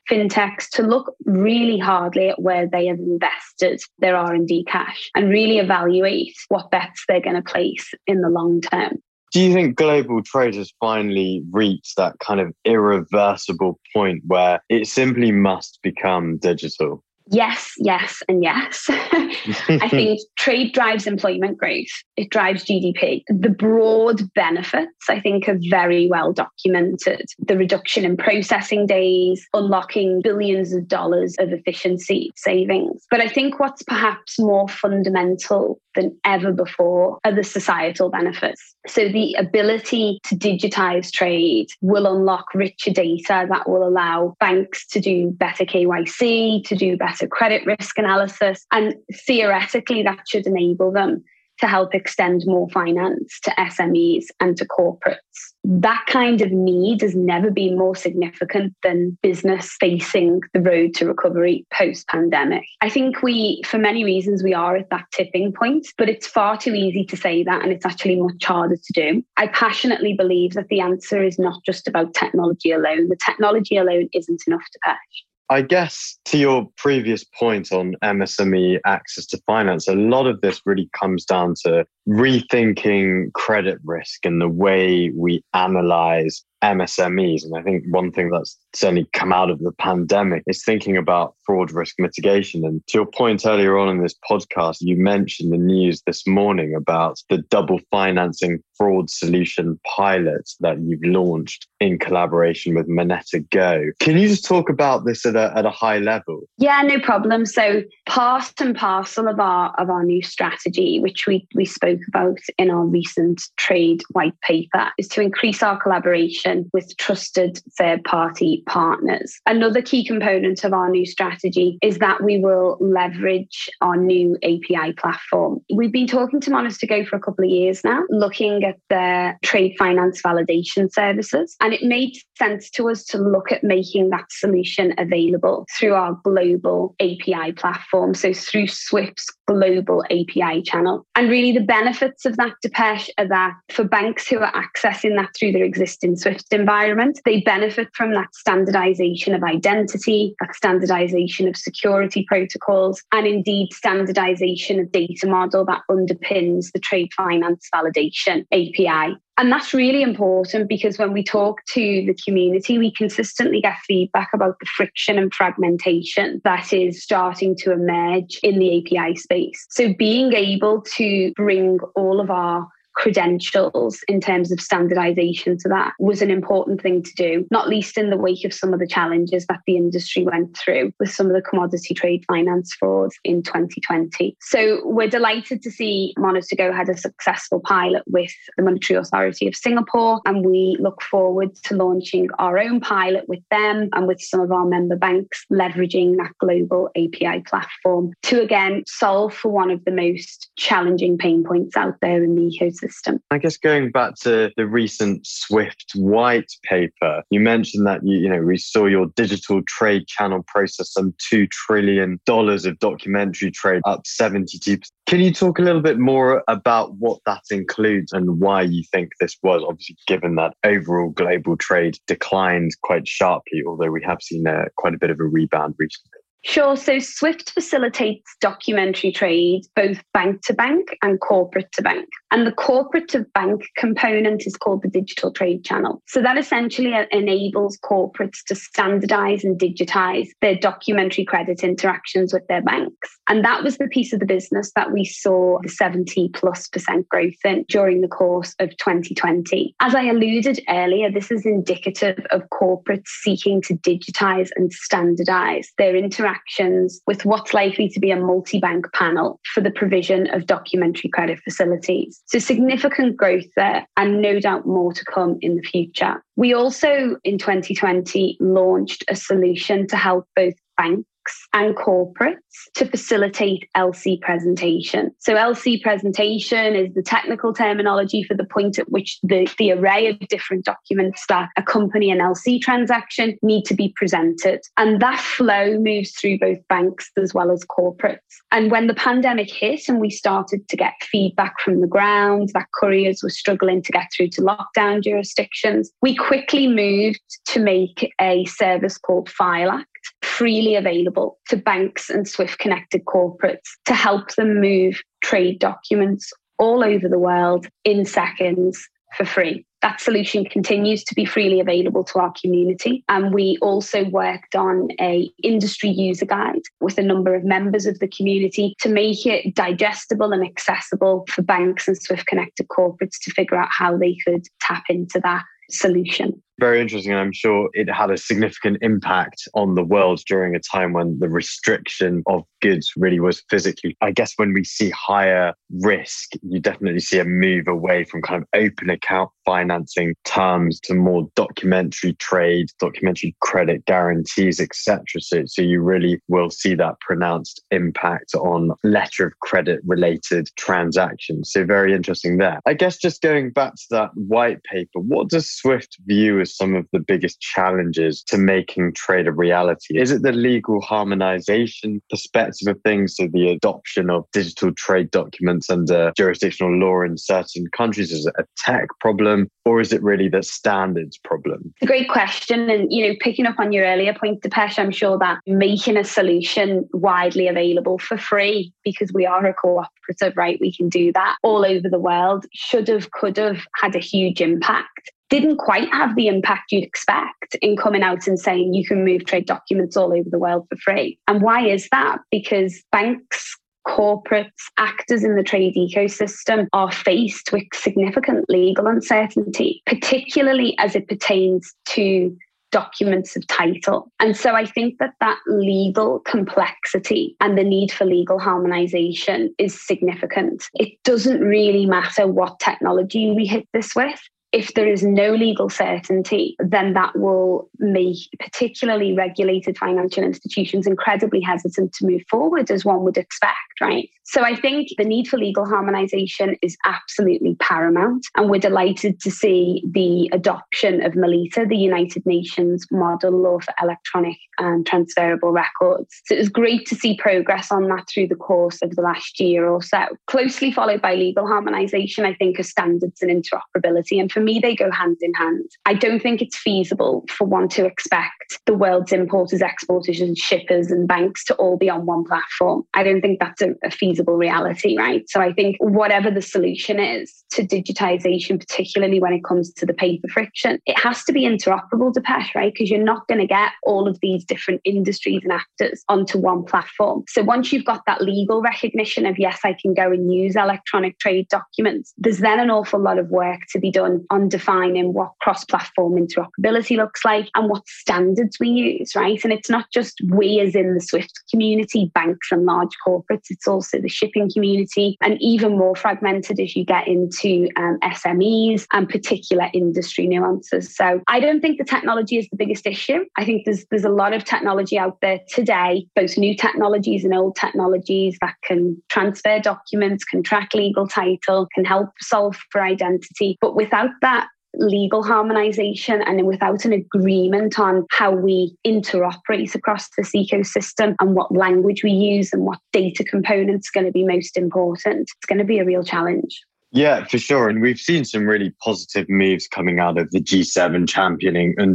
fintechs 0.09 0.69
to 0.74 0.83
look 0.83 1.13
really 1.25 1.77
hardly 1.77 2.30
at 2.30 2.42
where 2.42 2.68
they 2.68 2.88
have 2.88 3.00
invested 3.00 3.81
their 4.00 4.15
R&D 4.15 4.65
cash 4.65 5.09
and 5.15 5.30
really 5.30 5.59
evaluate 5.59 6.36
what 6.50 6.71
bets 6.71 7.04
they're 7.07 7.21
going 7.21 7.36
to 7.36 7.42
place 7.42 7.94
in 8.06 8.21
the 8.21 8.30
long 8.30 8.62
term. 8.62 9.01
Do 9.33 9.42
you 9.42 9.54
think 9.54 9.75
global 9.75 10.24
trade 10.24 10.56
has 10.56 10.71
finally 10.80 11.44
reached 11.51 11.98
that 11.98 12.18
kind 12.19 12.39
of 12.39 12.54
irreversible 12.63 13.80
point 13.94 14.24
where 14.25 14.62
it 14.69 14.88
simply 14.88 15.31
must 15.31 15.80
become 15.83 16.38
digital? 16.38 17.03
Yes, 17.29 17.74
yes, 17.77 18.21
and 18.27 18.44
yes. 18.44 18.85
I 18.89 19.88
think 19.89 20.19
trade 20.38 20.74
drives 20.74 21.07
employment 21.07 21.57
growth, 21.57 21.88
it 22.15 22.29
drives 22.29 22.63
GDP. 22.63 23.24
The 23.27 23.50
broad 23.50 24.21
benefits, 24.33 25.09
I 25.09 25.19
think, 25.19 25.47
are 25.50 25.59
very 25.69 26.07
well 26.07 26.31
documented. 26.31 27.25
The 27.39 27.57
reduction 27.57 28.06
in 28.06 28.18
processing 28.18 28.85
days, 28.85 29.45
unlocking 29.53 30.21
billions 30.21 30.74
of 30.74 30.88
dollars 30.88 31.35
of 31.39 31.51
efficiency 31.51 32.31
savings. 32.35 33.06
But 33.12 33.21
I 33.21 33.27
think 33.27 33.59
what's 33.59 33.83
perhaps 33.83 34.39
more 34.39 34.68
fundamental 34.68 35.79
than 35.95 36.18
ever 36.24 36.51
before 36.51 37.18
are 37.25 37.33
the 37.33 37.44
societal 37.44 38.09
benefits. 38.09 38.75
So, 38.88 39.09
the 39.09 39.33
ability 39.38 40.19
to 40.25 40.35
digitize 40.35 41.12
trade 41.12 41.68
will 41.81 42.07
unlock 42.07 42.53
richer 42.53 42.91
data 42.91 43.45
that 43.50 43.68
will 43.68 43.85
allow 43.85 44.35
banks 44.39 44.85
to 44.88 45.01
do 45.01 45.31
better 45.31 45.65
KYC, 45.65 46.63
to 46.65 46.75
do 46.75 46.95
better 46.95 47.17
credit 47.25 47.66
risk 47.66 47.98
analysis. 47.98 48.66
And 48.72 48.96
theoretically, 49.25 50.04
that 50.04 50.19
should 50.28 50.46
enable 50.46 50.92
them 50.92 51.24
to 51.60 51.68
help 51.68 51.96
extend 51.96 52.44
more 52.46 52.69
finance 52.69 53.40
to 53.44 53.52
SMEs 53.52 54.25
and 54.40 54.56
to 54.58 54.66
corporates. 54.66 55.18
That 55.64 56.04
kind 56.08 56.42
of 56.42 56.52
need 56.52 57.02
has 57.02 57.16
never 57.16 57.52
been 57.52 57.78
more 57.78 57.96
significant 57.96 58.74
than 58.84 59.18
business 59.22 59.75
facing 59.80 60.41
the 60.53 60.62
road 60.62 60.94
to 60.96 61.08
recovery 61.08 61.65
post 61.74 62.08
pandemic. 62.08 62.63
I 62.82 62.89
think 62.89 63.24
we, 63.24 63.62
for 63.65 63.77
many 63.77 64.03
reasons, 64.03 64.44
we 64.44 64.53
are 64.53 64.75
at 64.75 64.89
that 64.91 65.06
tipping 65.13 65.51
point, 65.51 65.88
but 65.98 66.10
it's 66.10 66.27
far 66.27 66.58
too 66.58 66.74
easy 66.74 67.03
to 67.06 67.18
say 67.18 67.44
that 67.44 67.63
and 67.63 67.72
it's 67.72 67.86
actually 67.86 68.22
much 68.22 68.44
harder 68.44 68.77
to 68.77 68.94
do. 68.94 69.24
I 69.38 69.48
passionately 69.48 70.13
believe 70.13 70.53
that 70.53 70.68
the 70.70 70.80
answer 70.80 71.24
is 71.24 71.39
not 71.39 71.63
just 71.65 71.88
about 71.88 72.13
technology 72.13 72.72
alone. 72.72 73.10
The 73.10 73.18
technology 73.25 73.77
alone 73.77 74.10
isn't 74.13 74.44
enough 74.48 74.65
to 74.72 74.80
patch. 74.84 75.25
I 75.50 75.62
guess 75.62 76.18
to 76.25 76.38
your 76.38 76.68
previous 76.75 77.24
point 77.24 77.72
on 77.72 77.96
MSME 78.04 78.80
access 78.86 79.25
to 79.27 79.42
finance, 79.46 79.88
a 79.88 79.96
lot 79.96 80.27
of 80.27 80.42
this 80.42 80.62
really 80.66 80.89
comes 80.92 81.24
down 81.24 81.54
to 81.63 81.86
rethinking 82.08 83.32
credit 83.34 83.80
risk 83.86 84.25
and 84.25 84.42
the 84.42 84.50
way 84.50 85.12
we 85.16 85.42
analyze 85.54 86.44
MSMEs. 86.64 87.44
And 87.44 87.56
I 87.56 87.62
think 87.62 87.84
one 87.90 88.12
thing 88.12 88.30
that's 88.30 88.58
certainly 88.74 89.08
come 89.14 89.32
out 89.32 89.50
of 89.50 89.60
the 89.60 89.72
pandemic 89.74 90.44
is 90.48 90.64
thinking 90.64 90.98
about 90.98 91.36
fraud 91.46 91.72
risk 91.72 91.96
mitigation. 92.00 92.66
And 92.66 92.82
to 92.88 93.00
your 93.00 93.06
point 93.06 93.46
earlier 93.46 93.78
on 93.78 93.90
in 93.90 94.02
this 94.02 94.16
podcast, 94.30 94.78
you 94.82 94.98
mentioned 94.98 95.54
the 95.54 95.58
news 95.58 96.02
this 96.06 96.26
morning 96.26 96.74
about 96.76 97.22
the 97.30 97.40
double 97.50 97.80
financing 97.92 98.60
fraud 98.76 99.10
solution 99.10 99.80
pilot 99.98 100.50
that 100.60 100.80
you've 100.82 101.04
launched 101.04 101.68
in 101.80 101.98
collaboration 102.00 102.76
with 102.76 102.88
Moneta 102.88 103.40
Go. 103.52 103.92
Can 104.00 104.18
you 104.18 104.28
just 104.28 104.46
talk 104.46 104.70
about 104.70 105.06
this 105.06 105.26
at 105.26 105.36
a, 105.36 105.52
at 105.56 105.66
a 105.66 105.72
high 105.72 106.00
level? 106.00 106.42
Yeah, 106.58 106.82
no 106.82 107.00
problem. 107.00 107.46
So 107.46 107.84
part 108.08 108.60
and 108.60 108.76
parcel 108.76 109.28
of 109.28 109.40
our 109.40 109.74
of 109.78 109.90
our 109.90 110.04
new 110.04 110.22
strategy, 110.22 111.00
which 111.00 111.28
we, 111.28 111.48
we 111.56 111.66
spoke 111.66 112.00
about 112.08 112.40
in 112.58 112.70
our 112.70 112.86
recent 112.86 113.42
trade 113.58 114.02
white 114.12 114.40
paper, 114.42 114.92
is 114.98 115.08
to 115.10 115.22
increase 115.22 115.62
our 115.62 115.80
collaboration 115.80 116.47
with 116.74 116.96
trusted 116.98 117.62
third 117.77 118.04
party 118.04 118.63
partners. 118.66 119.39
Another 119.46 119.82
key 119.82 120.06
component 120.06 120.63
of 120.63 120.74
our 120.74 120.89
new 120.89 121.06
strategy 121.06 121.77
is 121.82 121.98
that 122.00 122.24
we 122.24 122.39
will 122.39 122.77
leverage 122.80 123.70
our 123.82 123.98
new 123.98 124.38
API 124.44 124.94
platform. 124.94 125.60
We've 125.74 125.92
been 125.92 126.08
talking 126.08 126.39
to 126.42 126.51
MonetaGo 126.51 127.08
for 127.08 127.16
a 127.16 127.20
couple 127.20 127.46
of 127.46 127.51
years 127.51 127.84
now, 127.84 128.04
looking 128.10 128.63
at 128.63 128.77
their 128.89 129.38
trade 129.44 129.75
finance 129.77 130.22
validation 130.22 130.92
services. 130.92 131.56
And 131.62 131.74
it 131.74 131.84
made 131.84 132.18
sense 132.38 132.70
to 132.72 132.89
us 132.89 133.04
to 133.06 133.18
look 133.18 133.51
at 133.51 133.63
making 133.63 134.10
that 134.10 134.32
solution 134.32 134.94
available 134.98 135.66
through 135.77 135.94
our 135.94 136.20
global 136.24 136.96
API 137.00 137.51
platform. 137.54 138.13
So 138.13 138.34
through 138.34 138.68
Swift's 138.68 139.27
global 139.48 140.04
API 140.06 140.62
channel. 140.62 141.06
And 141.16 141.30
really 141.30 141.51
the 141.51 141.62
benefits 141.62 142.25
of 142.25 142.38
that, 142.38 142.54
Dipesh, 142.63 143.10
are 143.18 143.27
that 143.27 143.54
for 143.70 143.84
banks 143.84 144.27
who 144.27 144.39
are 144.39 144.51
accessing 144.51 145.16
that 145.16 145.30
through 145.38 145.54
their 145.54 145.63
existing 145.63 146.16
Swift 146.16 146.37
environment, 146.51 147.20
they 147.25 147.41
benefit 147.41 147.88
from 147.94 148.13
that 148.13 148.34
standardization 148.34 149.34
of 149.34 149.44
identity, 149.44 150.36
that 150.39 150.56
standardization 150.56 151.48
of 151.48 151.56
security 151.56 152.25
protocols, 152.27 153.03
and 153.12 153.27
indeed 153.27 153.74
standardization 153.74 154.79
of 154.79 154.91
data 154.91 155.27
model 155.27 155.65
that 155.65 155.82
underpins 155.89 156.72
the 156.72 156.79
trade 156.79 157.10
finance 157.15 157.67
validation 157.74 158.46
API. 158.51 159.17
And 159.39 159.51
that's 159.51 159.72
really 159.72 160.01
important 160.01 160.67
because 160.67 160.98
when 160.98 161.13
we 161.13 161.24
talk 161.24 161.63
to 161.74 161.82
the 161.82 162.17
community, 162.25 162.79
we 162.79 162.91
consistently 162.91 163.62
get 163.62 163.77
feedback 163.86 164.29
about 164.34 164.58
the 164.60 164.65
friction 164.65 165.20
and 165.20 165.32
fragmentation 165.32 166.41
that 166.44 166.74
is 166.74 167.03
starting 167.03 167.56
to 167.58 167.72
emerge 167.72 168.39
in 168.41 168.58
the 168.58 168.79
API 168.79 169.15
space. 169.15 169.67
So 169.70 169.94
being 169.94 170.34
able 170.34 170.82
to 170.96 171.34
bring 171.36 171.77
all 171.96 172.20
of 172.20 172.32
our 172.32 172.67
credentials 172.98 174.00
in 174.08 174.20
terms 174.20 174.51
of 174.51 174.60
standardization 174.60 175.60
So 175.60 175.70
that 175.70 175.94
was 176.00 176.24
an 176.24 176.32
important 176.32 176.82
thing 176.82 177.04
to 177.04 177.13
do, 177.13 177.48
not 177.51 177.70
least 177.70 177.96
in 177.96 178.10
the 178.10 178.18
wake 178.18 178.44
of 178.44 178.54
some 178.54 178.74
of 178.74 178.80
the 178.80 178.88
challenges 178.88 179.46
that 179.46 179.60
the 179.68 179.77
industry 179.77 180.24
went 180.24 180.58
through 180.58 180.92
with 181.00 181.12
some 181.12 181.27
of 181.27 181.34
the 181.34 181.42
commodity 181.42 181.94
trade 181.94 182.25
finance 182.27 182.74
frauds 182.74 183.16
in 183.24 183.44
2020. 183.44 184.36
So 184.42 184.82
we're 184.84 185.10
delighted 185.10 185.62
to 185.62 185.72
see 185.72 186.16
MonetaGo 186.18 186.75
had 186.75 186.89
a 186.89 186.98
successful 186.98 187.60
pilot 187.60 188.01
with 188.08 188.32
the 188.58 188.63
Monetary 188.63 189.00
Authority 189.00 189.48
of 189.48 189.56
Singapore, 189.56 190.20
and 190.25 190.44
we 190.44 190.75
look 190.80 191.01
forward 191.04 191.54
to 191.66 191.75
launching 191.75 192.30
our 192.39 192.58
own 192.58 192.80
pilot 192.80 193.30
with 193.30 193.44
them 193.51 193.89
and 193.94 194.08
with 194.08 194.20
some 194.22 194.39
of 194.39 194.51
our 194.51 194.66
member 194.66 194.96
banks, 194.96 195.46
leveraging 195.54 196.18
that 196.18 196.32
global 196.39 196.89
API 196.96 197.44
platform 197.46 198.12
to 198.24 198.42
again 198.42 198.84
solve 198.88 199.36
for 199.36 199.50
one 199.50 199.70
of 199.70 199.86
the 199.86 199.92
most 199.92 200.50
challenging 200.56 201.18
pain 201.18 201.44
points 201.44 201.77
out 201.77 201.96
there 202.01 202.24
in 202.24 202.34
the 202.34 202.42
ecosystem 202.42 202.87
system. 202.89 203.20
I 203.32 203.38
guess 203.38 203.58
going 203.58 203.91
back 203.91 204.15
to 204.22 204.51
the 204.58 204.65
recent 204.65 205.25
Swift 205.25 205.91
white 205.96 206.51
paper, 206.63 207.24
you 207.29 207.39
mentioned 207.39 207.86
that 207.88 208.01
you, 208.03 208.20
you 208.20 208.29
know 208.29 208.41
we 208.41 208.58
saw 208.58 208.86
your 208.86 209.08
digital 209.15 209.62
trade 209.67 210.08
channel 210.08 210.44
process 210.48 210.94
some 210.94 211.13
two 211.29 211.48
trillion 211.48 212.20
dollars 212.25 212.65
of 212.65 212.79
documentary 212.79 213.51
trade, 213.51 213.82
up 213.86 214.06
72. 214.06 214.79
Can 215.06 215.22
you 215.22 215.32
talk 215.32 215.60
a 215.60 215.62
little 215.62 215.82
bit 215.82 216.00
more 216.00 216.44
about 216.48 216.96
what 216.96 217.20
that 217.25 217.44
includes 217.50 218.12
and 218.12 218.39
why 218.39 218.62
you 218.62 218.84
think 218.91 219.12
this 219.20 219.38
was? 219.41 219.63
Obviously, 219.67 219.96
given 220.06 220.36
that 220.36 220.53
overall 220.65 221.10
global 221.10 221.56
trade 221.56 221.98
declined 222.08 222.72
quite 222.84 223.08
sharply, 223.08 223.62
although 223.65 223.91
we 223.91 224.03
have 224.03 224.22
seen 224.22 224.46
a, 224.48 224.65
quite 224.77 224.94
a 224.94 224.98
bit 224.98 225.10
of 225.10 225.20
a 225.20 225.24
rebound 225.24 225.75
recently. 225.77 226.20
Sure. 226.44 226.77
So 226.77 227.00
Swift 227.00 227.51
facilitates 227.51 228.36
documentary 228.39 229.12
trade 229.12 229.63
both 229.75 230.01
bank 230.13 230.41
to 230.44 230.53
bank 230.53 230.96
and 231.01 231.20
corporate 231.20 231.72
to 231.74 231.82
bank. 231.82 232.08
And 232.31 232.46
the 232.46 232.51
corporate 232.51 233.07
to 233.10 233.25
bank 233.34 233.63
component 233.77 234.46
is 234.46 234.57
called 234.57 234.84
the 234.84 234.89
digital 234.89 235.31
trade 235.31 235.63
channel. 235.63 236.01
So 236.07 236.22
that 236.22 236.38
essentially 236.38 236.93
enables 237.12 237.77
corporates 237.79 238.43
to 238.48 238.55
standardize 238.55 239.43
and 239.43 239.57
digitize 239.60 240.27
their 240.41 240.55
documentary 240.55 241.24
credit 241.24 241.63
interactions 241.63 242.34
with 242.34 242.46
their 242.48 242.62
banks. 242.62 243.17
And 243.27 243.46
that 243.46 243.63
was 243.63 243.77
the 243.77 243.88
piece 243.88 244.13
of 244.13 244.19
the 244.19 244.25
business 244.25 244.72
that 244.75 244.91
we 244.91 245.05
saw 245.05 245.60
the 245.63 245.69
70 245.69 246.29
plus 246.29 246.67
percent 246.67 247.07
growth 247.10 247.34
in 247.46 247.65
during 247.69 248.01
the 248.01 248.07
course 248.07 248.53
of 248.60 248.69
2020. 248.77 249.74
As 249.79 249.96
I 249.96 250.03
alluded 250.03 250.60
earlier, 250.69 251.10
this 251.10 251.31
is 251.31 251.46
indicative 251.46 252.25
of 252.31 252.43
corporates 252.50 253.07
seeking 253.22 253.62
to 253.63 253.75
digitize 253.75 254.50
and 254.55 254.72
standardize 254.72 255.72
their 255.77 255.96
interactions 255.96 257.01
with 257.07 257.25
what's 257.25 257.53
likely 257.53 257.89
to 257.89 258.00
be 258.00 258.12
a 258.12 258.19
multi 258.19 258.60
bank 258.60 258.86
panel 258.93 259.39
for 259.53 259.62
the 259.62 259.72
provision 259.72 260.27
of 260.34 260.46
documentary 260.46 261.10
credit 261.10 261.39
facilities. 261.43 262.16
So, 262.25 262.39
significant 262.39 263.15
growth 263.15 263.45
there, 263.55 263.88
and 263.95 264.21
no 264.21 264.39
doubt 264.39 264.65
more 264.65 264.93
to 264.93 265.05
come 265.05 265.38
in 265.41 265.55
the 265.55 265.62
future. 265.62 266.24
We 266.36 266.53
also, 266.53 267.17
in 267.24 267.38
2020, 267.38 268.38
launched 268.39 269.05
a 269.07 269.15
solution 269.15 269.88
to 269.88 269.95
help 269.95 270.27
both 270.36 270.55
banks 270.75 271.07
and 271.53 271.75
corporates 271.75 272.36
to 272.75 272.86
facilitate 272.86 273.67
LC 273.75 274.19
presentation. 274.22 275.12
So, 275.19 275.36
LC 275.36 275.81
presentation 275.81 276.75
is 276.75 276.93
the 276.93 277.01
technical 277.01 277.53
terminology 277.53 278.24
for 278.24 278.34
the 278.36 278.46
point 278.46 278.79
at 278.79 278.91
which 278.91 279.19
the, 279.24 279.50
the 279.57 279.72
array 279.72 280.07
of 280.07 280.19
different 280.29 280.65
documents 280.65 281.24
that 281.29 281.50
accompany 281.57 282.12
an 282.12 282.19
LC 282.19 282.62
transaction 282.62 283.38
need 283.41 283.63
to 283.65 283.74
be 283.74 283.93
presented. 283.96 284.62
And 284.77 285.01
that 285.01 285.19
flow 285.19 285.79
moves 285.79 286.12
through 286.12 286.39
both 286.39 286.60
banks 286.67 287.10
as 287.17 287.34
well 287.34 287.51
as 287.51 287.65
corporates. 287.65 288.17
And 288.51 288.72
when 288.72 288.88
the 288.88 288.93
pandemic 288.93 289.51
hit 289.51 289.88
and 289.88 290.00
we 290.00 290.10
started 290.10 290.67
to 290.69 290.77
get 290.77 290.93
feedback 291.01 291.60
from 291.60 291.81
the 291.81 291.88
ground 291.88 292.50
that 292.53 292.67
couriers 292.79 293.22
were 293.24 293.29
struggling 293.29 293.81
to 293.84 293.91
get 293.91 294.07
through 294.15 294.29
to 294.29 294.41
lockdown 294.41 295.03
jurisdictions, 295.03 295.91
we 296.01 296.15
quickly 296.15 296.67
moved 296.67 297.22
to 297.46 297.60
make 297.60 298.12
a 298.22 298.46
service 298.46 298.98
called 298.98 299.29
FileAct 299.29 299.86
freely 300.21 300.75
available 300.75 301.39
to 301.50 301.57
banks 301.57 302.09
and 302.09 302.27
Swift 302.27 302.59
connected 302.59 303.05
corporates 303.05 303.69
to 303.86 303.93
help 303.93 304.36
them 304.36 304.59
move 304.62 305.01
trade 305.21 305.59
documents 305.59 306.31
all 306.59 306.83
over 306.83 307.07
the 307.07 307.19
world 307.19 307.67
in 307.83 308.05
seconds 308.05 308.88
for 309.15 309.25
free. 309.25 309.65
That 309.81 310.01
solution 310.01 310.43
continues 310.45 311.03
to 311.03 311.13
be 311.13 311.24
freely 311.24 311.59
available 311.59 312.03
to 312.05 312.19
our 312.19 312.33
community. 312.39 313.03
And 313.09 313.33
we 313.33 313.57
also 313.62 314.05
worked 314.05 314.55
on 314.55 314.89
a 315.00 315.29
industry 315.43 315.89
user 315.89 316.25
guide 316.25 316.63
with 316.81 316.97
a 316.97 317.03
number 317.03 317.36
of 317.36 317.43
members 317.43 317.86
of 317.86 318.00
the 318.00 318.07
community 318.07 318.75
to 318.81 318.89
make 318.89 319.25
it 319.25 319.53
digestible 319.53 320.33
and 320.33 320.43
accessible 320.43 321.25
for 321.29 321.43
banks 321.43 321.88
and 321.88 321.97
Swift 321.97 322.25
connected 322.25 322.67
corporates 322.69 323.19
to 323.21 323.31
figure 323.31 323.57
out 323.57 323.69
how 323.71 323.95
they 323.97 324.17
could 324.25 324.45
tap 324.59 324.83
into 324.89 325.19
that 325.24 325.43
solution 325.69 326.41
very 326.60 326.82
interesting. 326.82 327.12
And 327.12 327.22
I'm 327.22 327.34
sure 327.34 327.70
it 327.74 327.90
had 327.90 328.12
a 328.12 328.18
significant 328.18 328.78
impact 328.82 329.48
on 329.54 329.76
the 329.76 329.84
world 329.84 330.22
during 330.28 330.56
a 330.56 330.60
time 330.60 330.94
when 330.94 331.20
the 331.20 331.30
restriction 331.30 332.24
of 332.28 332.44
goods 332.62 332.92
really 332.98 333.20
was 333.20 333.44
physically. 333.50 333.96
I 334.02 334.12
guess 334.12 334.34
when 334.38 334.54
we 334.54 334.64
see 334.64 334.90
higher 334.90 335.54
risk, 335.82 336.34
you 336.42 336.60
definitely 336.60 337.00
see 337.00 337.20
a 337.20 337.26
move 337.26 337.68
away 337.68 338.04
from 338.04 338.22
kind 338.22 338.42
of 338.42 338.48
open 338.60 338.90
account 338.90 339.30
financing 339.46 340.16
terms 340.26 340.80
to 340.82 340.94
more 340.94 341.28
documentary 341.36 342.14
trade, 342.14 342.68
documentary 342.80 343.36
credit 343.42 343.86
guarantees, 343.86 344.60
etc. 344.60 345.06
So, 345.20 345.44
so 345.46 345.62
you 345.62 345.82
really 345.82 346.20
will 346.28 346.50
see 346.50 346.76
that 346.76 347.00
pronounced 347.00 347.64
impact 347.72 348.34
on 348.36 348.72
letter 348.84 349.28
of 349.28 349.40
credit 349.40 349.80
related 349.86 350.50
transactions. 350.58 351.52
So 351.52 351.66
very 351.66 351.94
interesting 351.94 352.38
there. 352.38 352.60
I 352.66 352.74
guess 352.74 352.98
just 352.98 353.22
going 353.22 353.52
back 353.52 353.76
to 353.76 353.86
that 353.92 354.10
white 354.16 354.64
paper, 354.64 355.00
what 355.00 355.30
does 355.30 355.50
Swift 355.50 355.98
view 356.06 356.40
as 356.48 356.56
some 356.56 356.75
of 356.75 356.86
the 356.94 357.00
biggest 357.00 357.39
challenges 357.42 358.24
to 358.24 358.38
making 358.38 358.94
trade 358.94 359.27
a 359.27 359.32
reality? 359.32 360.00
Is 360.00 360.12
it 360.12 360.22
the 360.22 360.32
legal 360.32 360.82
harmonization 360.82 362.01
perspective 362.10 362.68
of 362.68 362.82
things, 362.82 363.16
so 363.16 363.27
the 363.27 363.50
adoption 363.50 364.10
of 364.10 364.25
digital 364.32 364.74
trade 364.74 365.12
documents 365.12 365.70
under 365.70 366.12
jurisdictional 366.16 366.74
law 366.77 367.01
in 367.01 367.18
certain 367.18 367.66
countries? 367.75 368.12
Is 368.12 368.25
it 368.25 368.34
a 368.38 368.46
tech 368.58 368.88
problem, 369.00 369.50
or 369.66 369.82
is 369.82 369.92
it 369.92 370.01
really 370.01 370.30
the 370.30 370.44
standards 370.44 371.18
problem? 371.18 371.74
It's 371.75 371.84
a 371.84 371.86
great 371.86 372.10
question. 372.10 372.70
And, 372.70 372.92
you 372.92 373.08
know, 373.08 373.16
picking 373.20 373.46
up 373.46 373.60
on 373.60 373.72
your 373.72 373.86
earlier 373.86 374.13
point, 374.13 374.42
Dipesh, 374.42 374.80
I'm 374.80 374.92
sure 374.92 375.18
that 375.20 375.39
making 375.46 375.98
a 375.98 376.04
solution 376.04 376.88
widely 376.94 377.48
available 377.48 378.00
for 378.00 378.18
free, 378.18 378.74
because 378.84 379.12
we 379.13 379.25
are 379.25 379.46
a 379.46 379.54
cooperative, 379.54 380.36
right? 380.36 380.58
We 380.62 380.74
can 380.74 380.89
do 380.89 381.12
that 381.13 381.36
all 381.44 381.66
over 381.66 381.89
the 381.89 382.00
world, 382.00 382.46
should 382.54 382.88
have, 382.88 383.12
could 383.12 383.38
have 383.38 383.66
had 383.75 383.96
a 383.96 384.00
huge 384.00 384.42
impact 384.42 385.12
didn't 385.29 385.57
quite 385.57 385.91
have 385.91 386.15
the 386.15 386.27
impact 386.27 386.72
you'd 386.72 386.84
expect 386.84 387.55
in 387.62 387.75
coming 387.75 388.03
out 388.03 388.27
and 388.27 388.39
saying 388.39 388.74
you 388.74 388.86
can 388.86 389.03
move 389.03 389.25
trade 389.25 389.46
documents 389.46 389.98
all 389.98 390.13
over 390.13 390.29
the 390.29 390.39
world 390.39 390.65
for 390.69 390.77
free. 390.77 391.19
And 391.27 391.41
why 391.41 391.67
is 391.67 391.88
that? 391.91 392.19
Because 392.31 392.81
banks, 392.91 393.57
corporates, 393.86 394.51
actors 394.77 395.24
in 395.24 395.36
the 395.36 395.43
trade 395.43 395.75
ecosystem 395.75 396.67
are 396.74 396.91
faced 396.91 397.51
with 397.51 397.63
significant 397.74 398.46
legal 398.50 398.88
uncertainty, 398.88 399.81
particularly 399.86 400.75
as 400.77 400.96
it 400.96 401.07
pertains 401.07 401.74
to 401.86 402.36
documents 402.72 403.36
of 403.38 403.48
title. 403.48 404.12
And 404.19 404.36
so 404.36 404.53
I 404.53 404.65
think 404.65 405.00
that 405.00 405.13
that 405.22 405.39
legal 405.48 406.19
complexity 406.19 407.36
and 407.39 407.57
the 407.57 407.63
need 407.63 407.91
for 407.93 408.03
legal 408.05 408.39
harmonization 408.39 409.55
is 409.57 409.79
significant. 409.88 410.65
It 410.74 411.01
doesn't 411.05 411.39
really 411.39 411.86
matter 411.86 412.27
what 412.27 412.60
technology 412.60 413.31
we 413.31 413.46
hit 413.46 413.67
this 413.74 413.96
with 413.96 414.19
if 414.51 414.74
there 414.74 414.88
is 414.88 415.04
no 415.04 415.34
legal 415.34 415.70
certainty, 415.70 416.56
then 416.60 416.94
that 416.94 417.18
will 417.18 417.70
make 417.80 418.18
particularly 418.39 419.13
regulated 419.13 419.77
financial 419.77 420.24
institutions 420.24 420.88
incredibly 420.88 421.42
hesitant 421.42 421.94
to 421.94 422.06
move 422.06 422.22
forward, 422.30 422.72
as 422.72 422.86
one 422.86 423.04
would 423.04 423.18
expect, 423.18 423.82
right? 423.82 424.10
So 424.24 424.44
I 424.44 424.56
think 424.56 424.89
the 424.98 425.06
need 425.06 425.27
for 425.27 425.38
legal 425.38 425.66
harmonisation 425.66 426.58
is 426.62 426.77
absolutely 426.86 427.56
paramount. 427.56 428.25
And 428.36 428.50
we're 428.50 428.60
delighted 428.60 429.20
to 429.22 429.32
see 429.32 429.84
the 429.89 430.30
adoption 430.34 431.06
of 431.06 431.13
MLETR, 431.13 431.70
the 431.70 431.77
United 431.77 432.25
Nations 432.25 432.86
model 432.92 433.32
law 433.32 433.60
for 433.60 433.74
electronic 433.82 434.38
and 434.58 434.86
transferable 434.86 435.52
records. 435.52 436.22
So 436.26 436.36
it 436.36 436.40
was 436.40 436.50
great 436.50 436.86
to 436.88 436.96
see 436.96 437.18
progress 437.18 437.72
on 437.72 437.88
that 437.90 438.08
through 438.08 438.28
the 438.28 438.36
course 438.36 438.82
of 438.82 438.96
the 438.96 439.02
last 439.02 439.40
year 439.40 439.68
or 439.68 439.82
so. 439.82 440.06
Closely 440.28 440.72
followed 440.72 441.02
by 441.02 441.16
legal 441.16 441.46
harmonisation, 441.46 442.26
I 442.26 442.34
think, 442.34 442.60
of 442.60 442.66
standards 442.66 443.22
and 443.22 443.32
interoperability. 443.32 444.20
And 444.20 444.32
for 444.32 444.40
me, 444.40 444.60
they 444.60 444.76
go 444.76 444.92
hand 444.92 445.18
in 445.22 445.34
hand. 445.34 445.70
I 445.86 445.94
don't 445.94 446.22
think 446.22 446.42
it's 446.42 446.58
feasible 446.58 447.26
for 447.30 447.46
one 447.46 447.68
to 447.70 447.86
expect 447.86 448.60
the 448.66 448.74
world's 448.74 449.12
importers, 449.12 449.62
exporters, 449.62 450.20
and 450.22 450.38
shippers 450.38 450.92
and 450.92 451.08
banks 451.08 451.44
to 451.46 451.56
all 451.56 451.78
be 451.78 451.90
on 451.90 452.06
one 452.06 452.24
platform. 452.24 452.84
I 452.94 453.04
don't 453.04 453.22
think 453.22 453.40
that's 453.40 453.62
a, 453.62 453.76
a 453.84 453.92
feasible 453.92 454.36
reality, 454.36 454.98
right? 454.98 455.24
So 455.30 455.42
I 455.42 455.54
think 455.54 455.78
whatever 455.80 456.32
the 456.32 456.42
solution 456.42 457.00
is 457.00 457.44
to 457.52 457.66
digitization, 457.66 458.60
particularly 458.60 459.20
when 459.20 459.34
it 459.34 459.44
comes 459.44 459.74
to 459.74 459.86
the 459.86 459.94
paper 459.94 460.28
friction, 460.28 460.80
it 460.86 460.98
has 461.00 461.24
to 461.26 461.34
be 461.34 461.44
interoperable, 461.44 462.14
Dipesh, 462.14 462.56
right? 462.56 462.74
Because 462.74 462.90
you're 462.90 463.04
not 463.04 463.28
going 463.28 463.40
to 463.40 463.48
get 463.48 463.72
all 463.84 464.08
of 464.08 464.20
these 464.22 464.46
different 464.48 464.82
industries 464.84 465.42
and 465.44 465.51
actors 465.51 466.04
onto 466.10 466.38
one 466.38 466.63
platform. 466.63 467.24
So 467.27 467.44
once 467.44 467.72
you've 467.72 467.86
got 467.86 468.04
that 468.08 468.22
legal 468.22 468.62
recognition 468.62 469.25
of, 469.25 469.38
yes, 469.38 469.60
I 469.63 469.75
can 469.80 469.94
go 469.94 470.12
and 470.12 470.34
use 470.34 470.56
electronic 470.56 471.20
trade 471.20 471.48
documents, 471.50 472.13
there's 472.18 472.39
then 472.39 472.60
an 472.60 472.70
awful 472.70 473.00
lot 473.00 473.20
of 473.20 473.30
work 473.30 473.62
to 473.72 473.80
be 473.80 473.92
done 473.92 474.25
on 474.30 474.50
defining 474.50 475.13
what 475.13 475.32
cross 475.42 475.63
platform 475.66 476.13
interoperability 476.13 476.98
looks 476.98 477.24
like 477.24 477.50
and 477.56 477.70
what 477.70 477.88
standards 477.88 478.58
we 478.60 478.70
use, 478.70 479.16
right? 479.16 479.44
And 479.44 479.54
it's 479.54 479.70
not 479.70 479.86
just 479.94 480.22
we 480.30 480.60
as 480.60 480.75
in 480.75 480.94
the 480.94 481.01
SWIFT 481.01 481.32
community, 481.50 482.12
banks 482.13 482.48
and 482.51 482.66
large 482.66 482.96
corporates, 483.06 483.48
it's 483.50 483.68
also 483.68 484.00
the 484.00 484.10
shipping 484.10 484.50
community, 484.51 485.18
and 485.22 485.38
even 485.42 485.77
more 485.77 485.96
fragmented 485.96 486.60
as 486.60 486.75
you 486.75 486.86
get 486.86 487.08
into 487.08 487.70
um, 487.75 488.00
SMEs 488.04 488.86
and 488.94 489.10
particular 489.10 489.70
industry 489.74 490.27
nuances. 490.27 490.96
So 490.96 491.22
I 491.27 491.39
don't 491.39 491.62
think 491.62 491.77
the 491.77 491.84
technology 491.84 492.38
is 492.38 492.48
the 492.50 492.58
biggest 492.58 492.86
issue. 492.86 493.25
I 493.38 493.46
think 493.46 493.66
there's 493.66 493.86
there's 493.89 494.06
a 494.06 494.10
lot 494.10 494.34
of 494.34 494.37
technology 494.46 494.98
out 494.98 495.20
there 495.22 495.39
today, 495.50 496.08
both 496.15 496.38
new 496.38 496.56
technologies 496.56 497.24
and 497.24 497.34
old 497.34 497.56
technologies 497.56 498.38
that 498.41 498.56
can 498.63 499.01
transfer 499.10 499.60
documents, 499.60 500.24
can 500.24 500.44
track 500.44 500.74
legal 500.74 501.08
title, 501.08 501.67
can 501.74 501.86
help 501.86 502.10
solve 502.22 502.58
for 502.72 502.82
identity. 502.82 503.58
But 503.62 503.75
without 503.75 504.12
that 504.22 504.48
legal 504.79 505.24
harmonization 505.24 506.22
and 506.22 506.46
without 506.46 506.86
an 506.86 506.94
agreement 506.94 507.79
on 507.79 508.06
how 508.12 508.32
we 508.32 508.75
interoperate 508.86 509.74
across 509.74 510.08
this 510.17 510.32
ecosystem 510.32 511.15
and 511.20 511.36
what 511.36 511.53
language 511.53 512.03
we 512.03 512.12
use 512.12 512.53
and 512.53 512.63
what 512.63 512.79
data 512.94 513.24
components 513.24 513.89
are 513.89 514.01
going 514.01 514.06
to 514.06 514.12
be 514.12 514.24
most 514.24 514.58
important, 514.58 515.22
it's 515.22 515.46
going 515.48 515.58
to 515.58 515.65
be 515.65 515.79
a 515.79 515.86
real 515.86 516.03
challenge. 516.03 516.62
Yeah, 516.91 517.25
for 517.25 517.38
sure. 517.38 517.67
And 517.67 517.82
we've 517.82 518.00
seen 518.00 518.24
some 518.24 518.46
really 518.46 518.74
positive 518.82 519.27
moves 519.27 519.67
coming 519.67 520.00
out 520.00 520.17
of 520.17 520.32
the 520.32 520.39
G7 520.39 521.08
championing 521.08 521.75
and, 521.77 521.94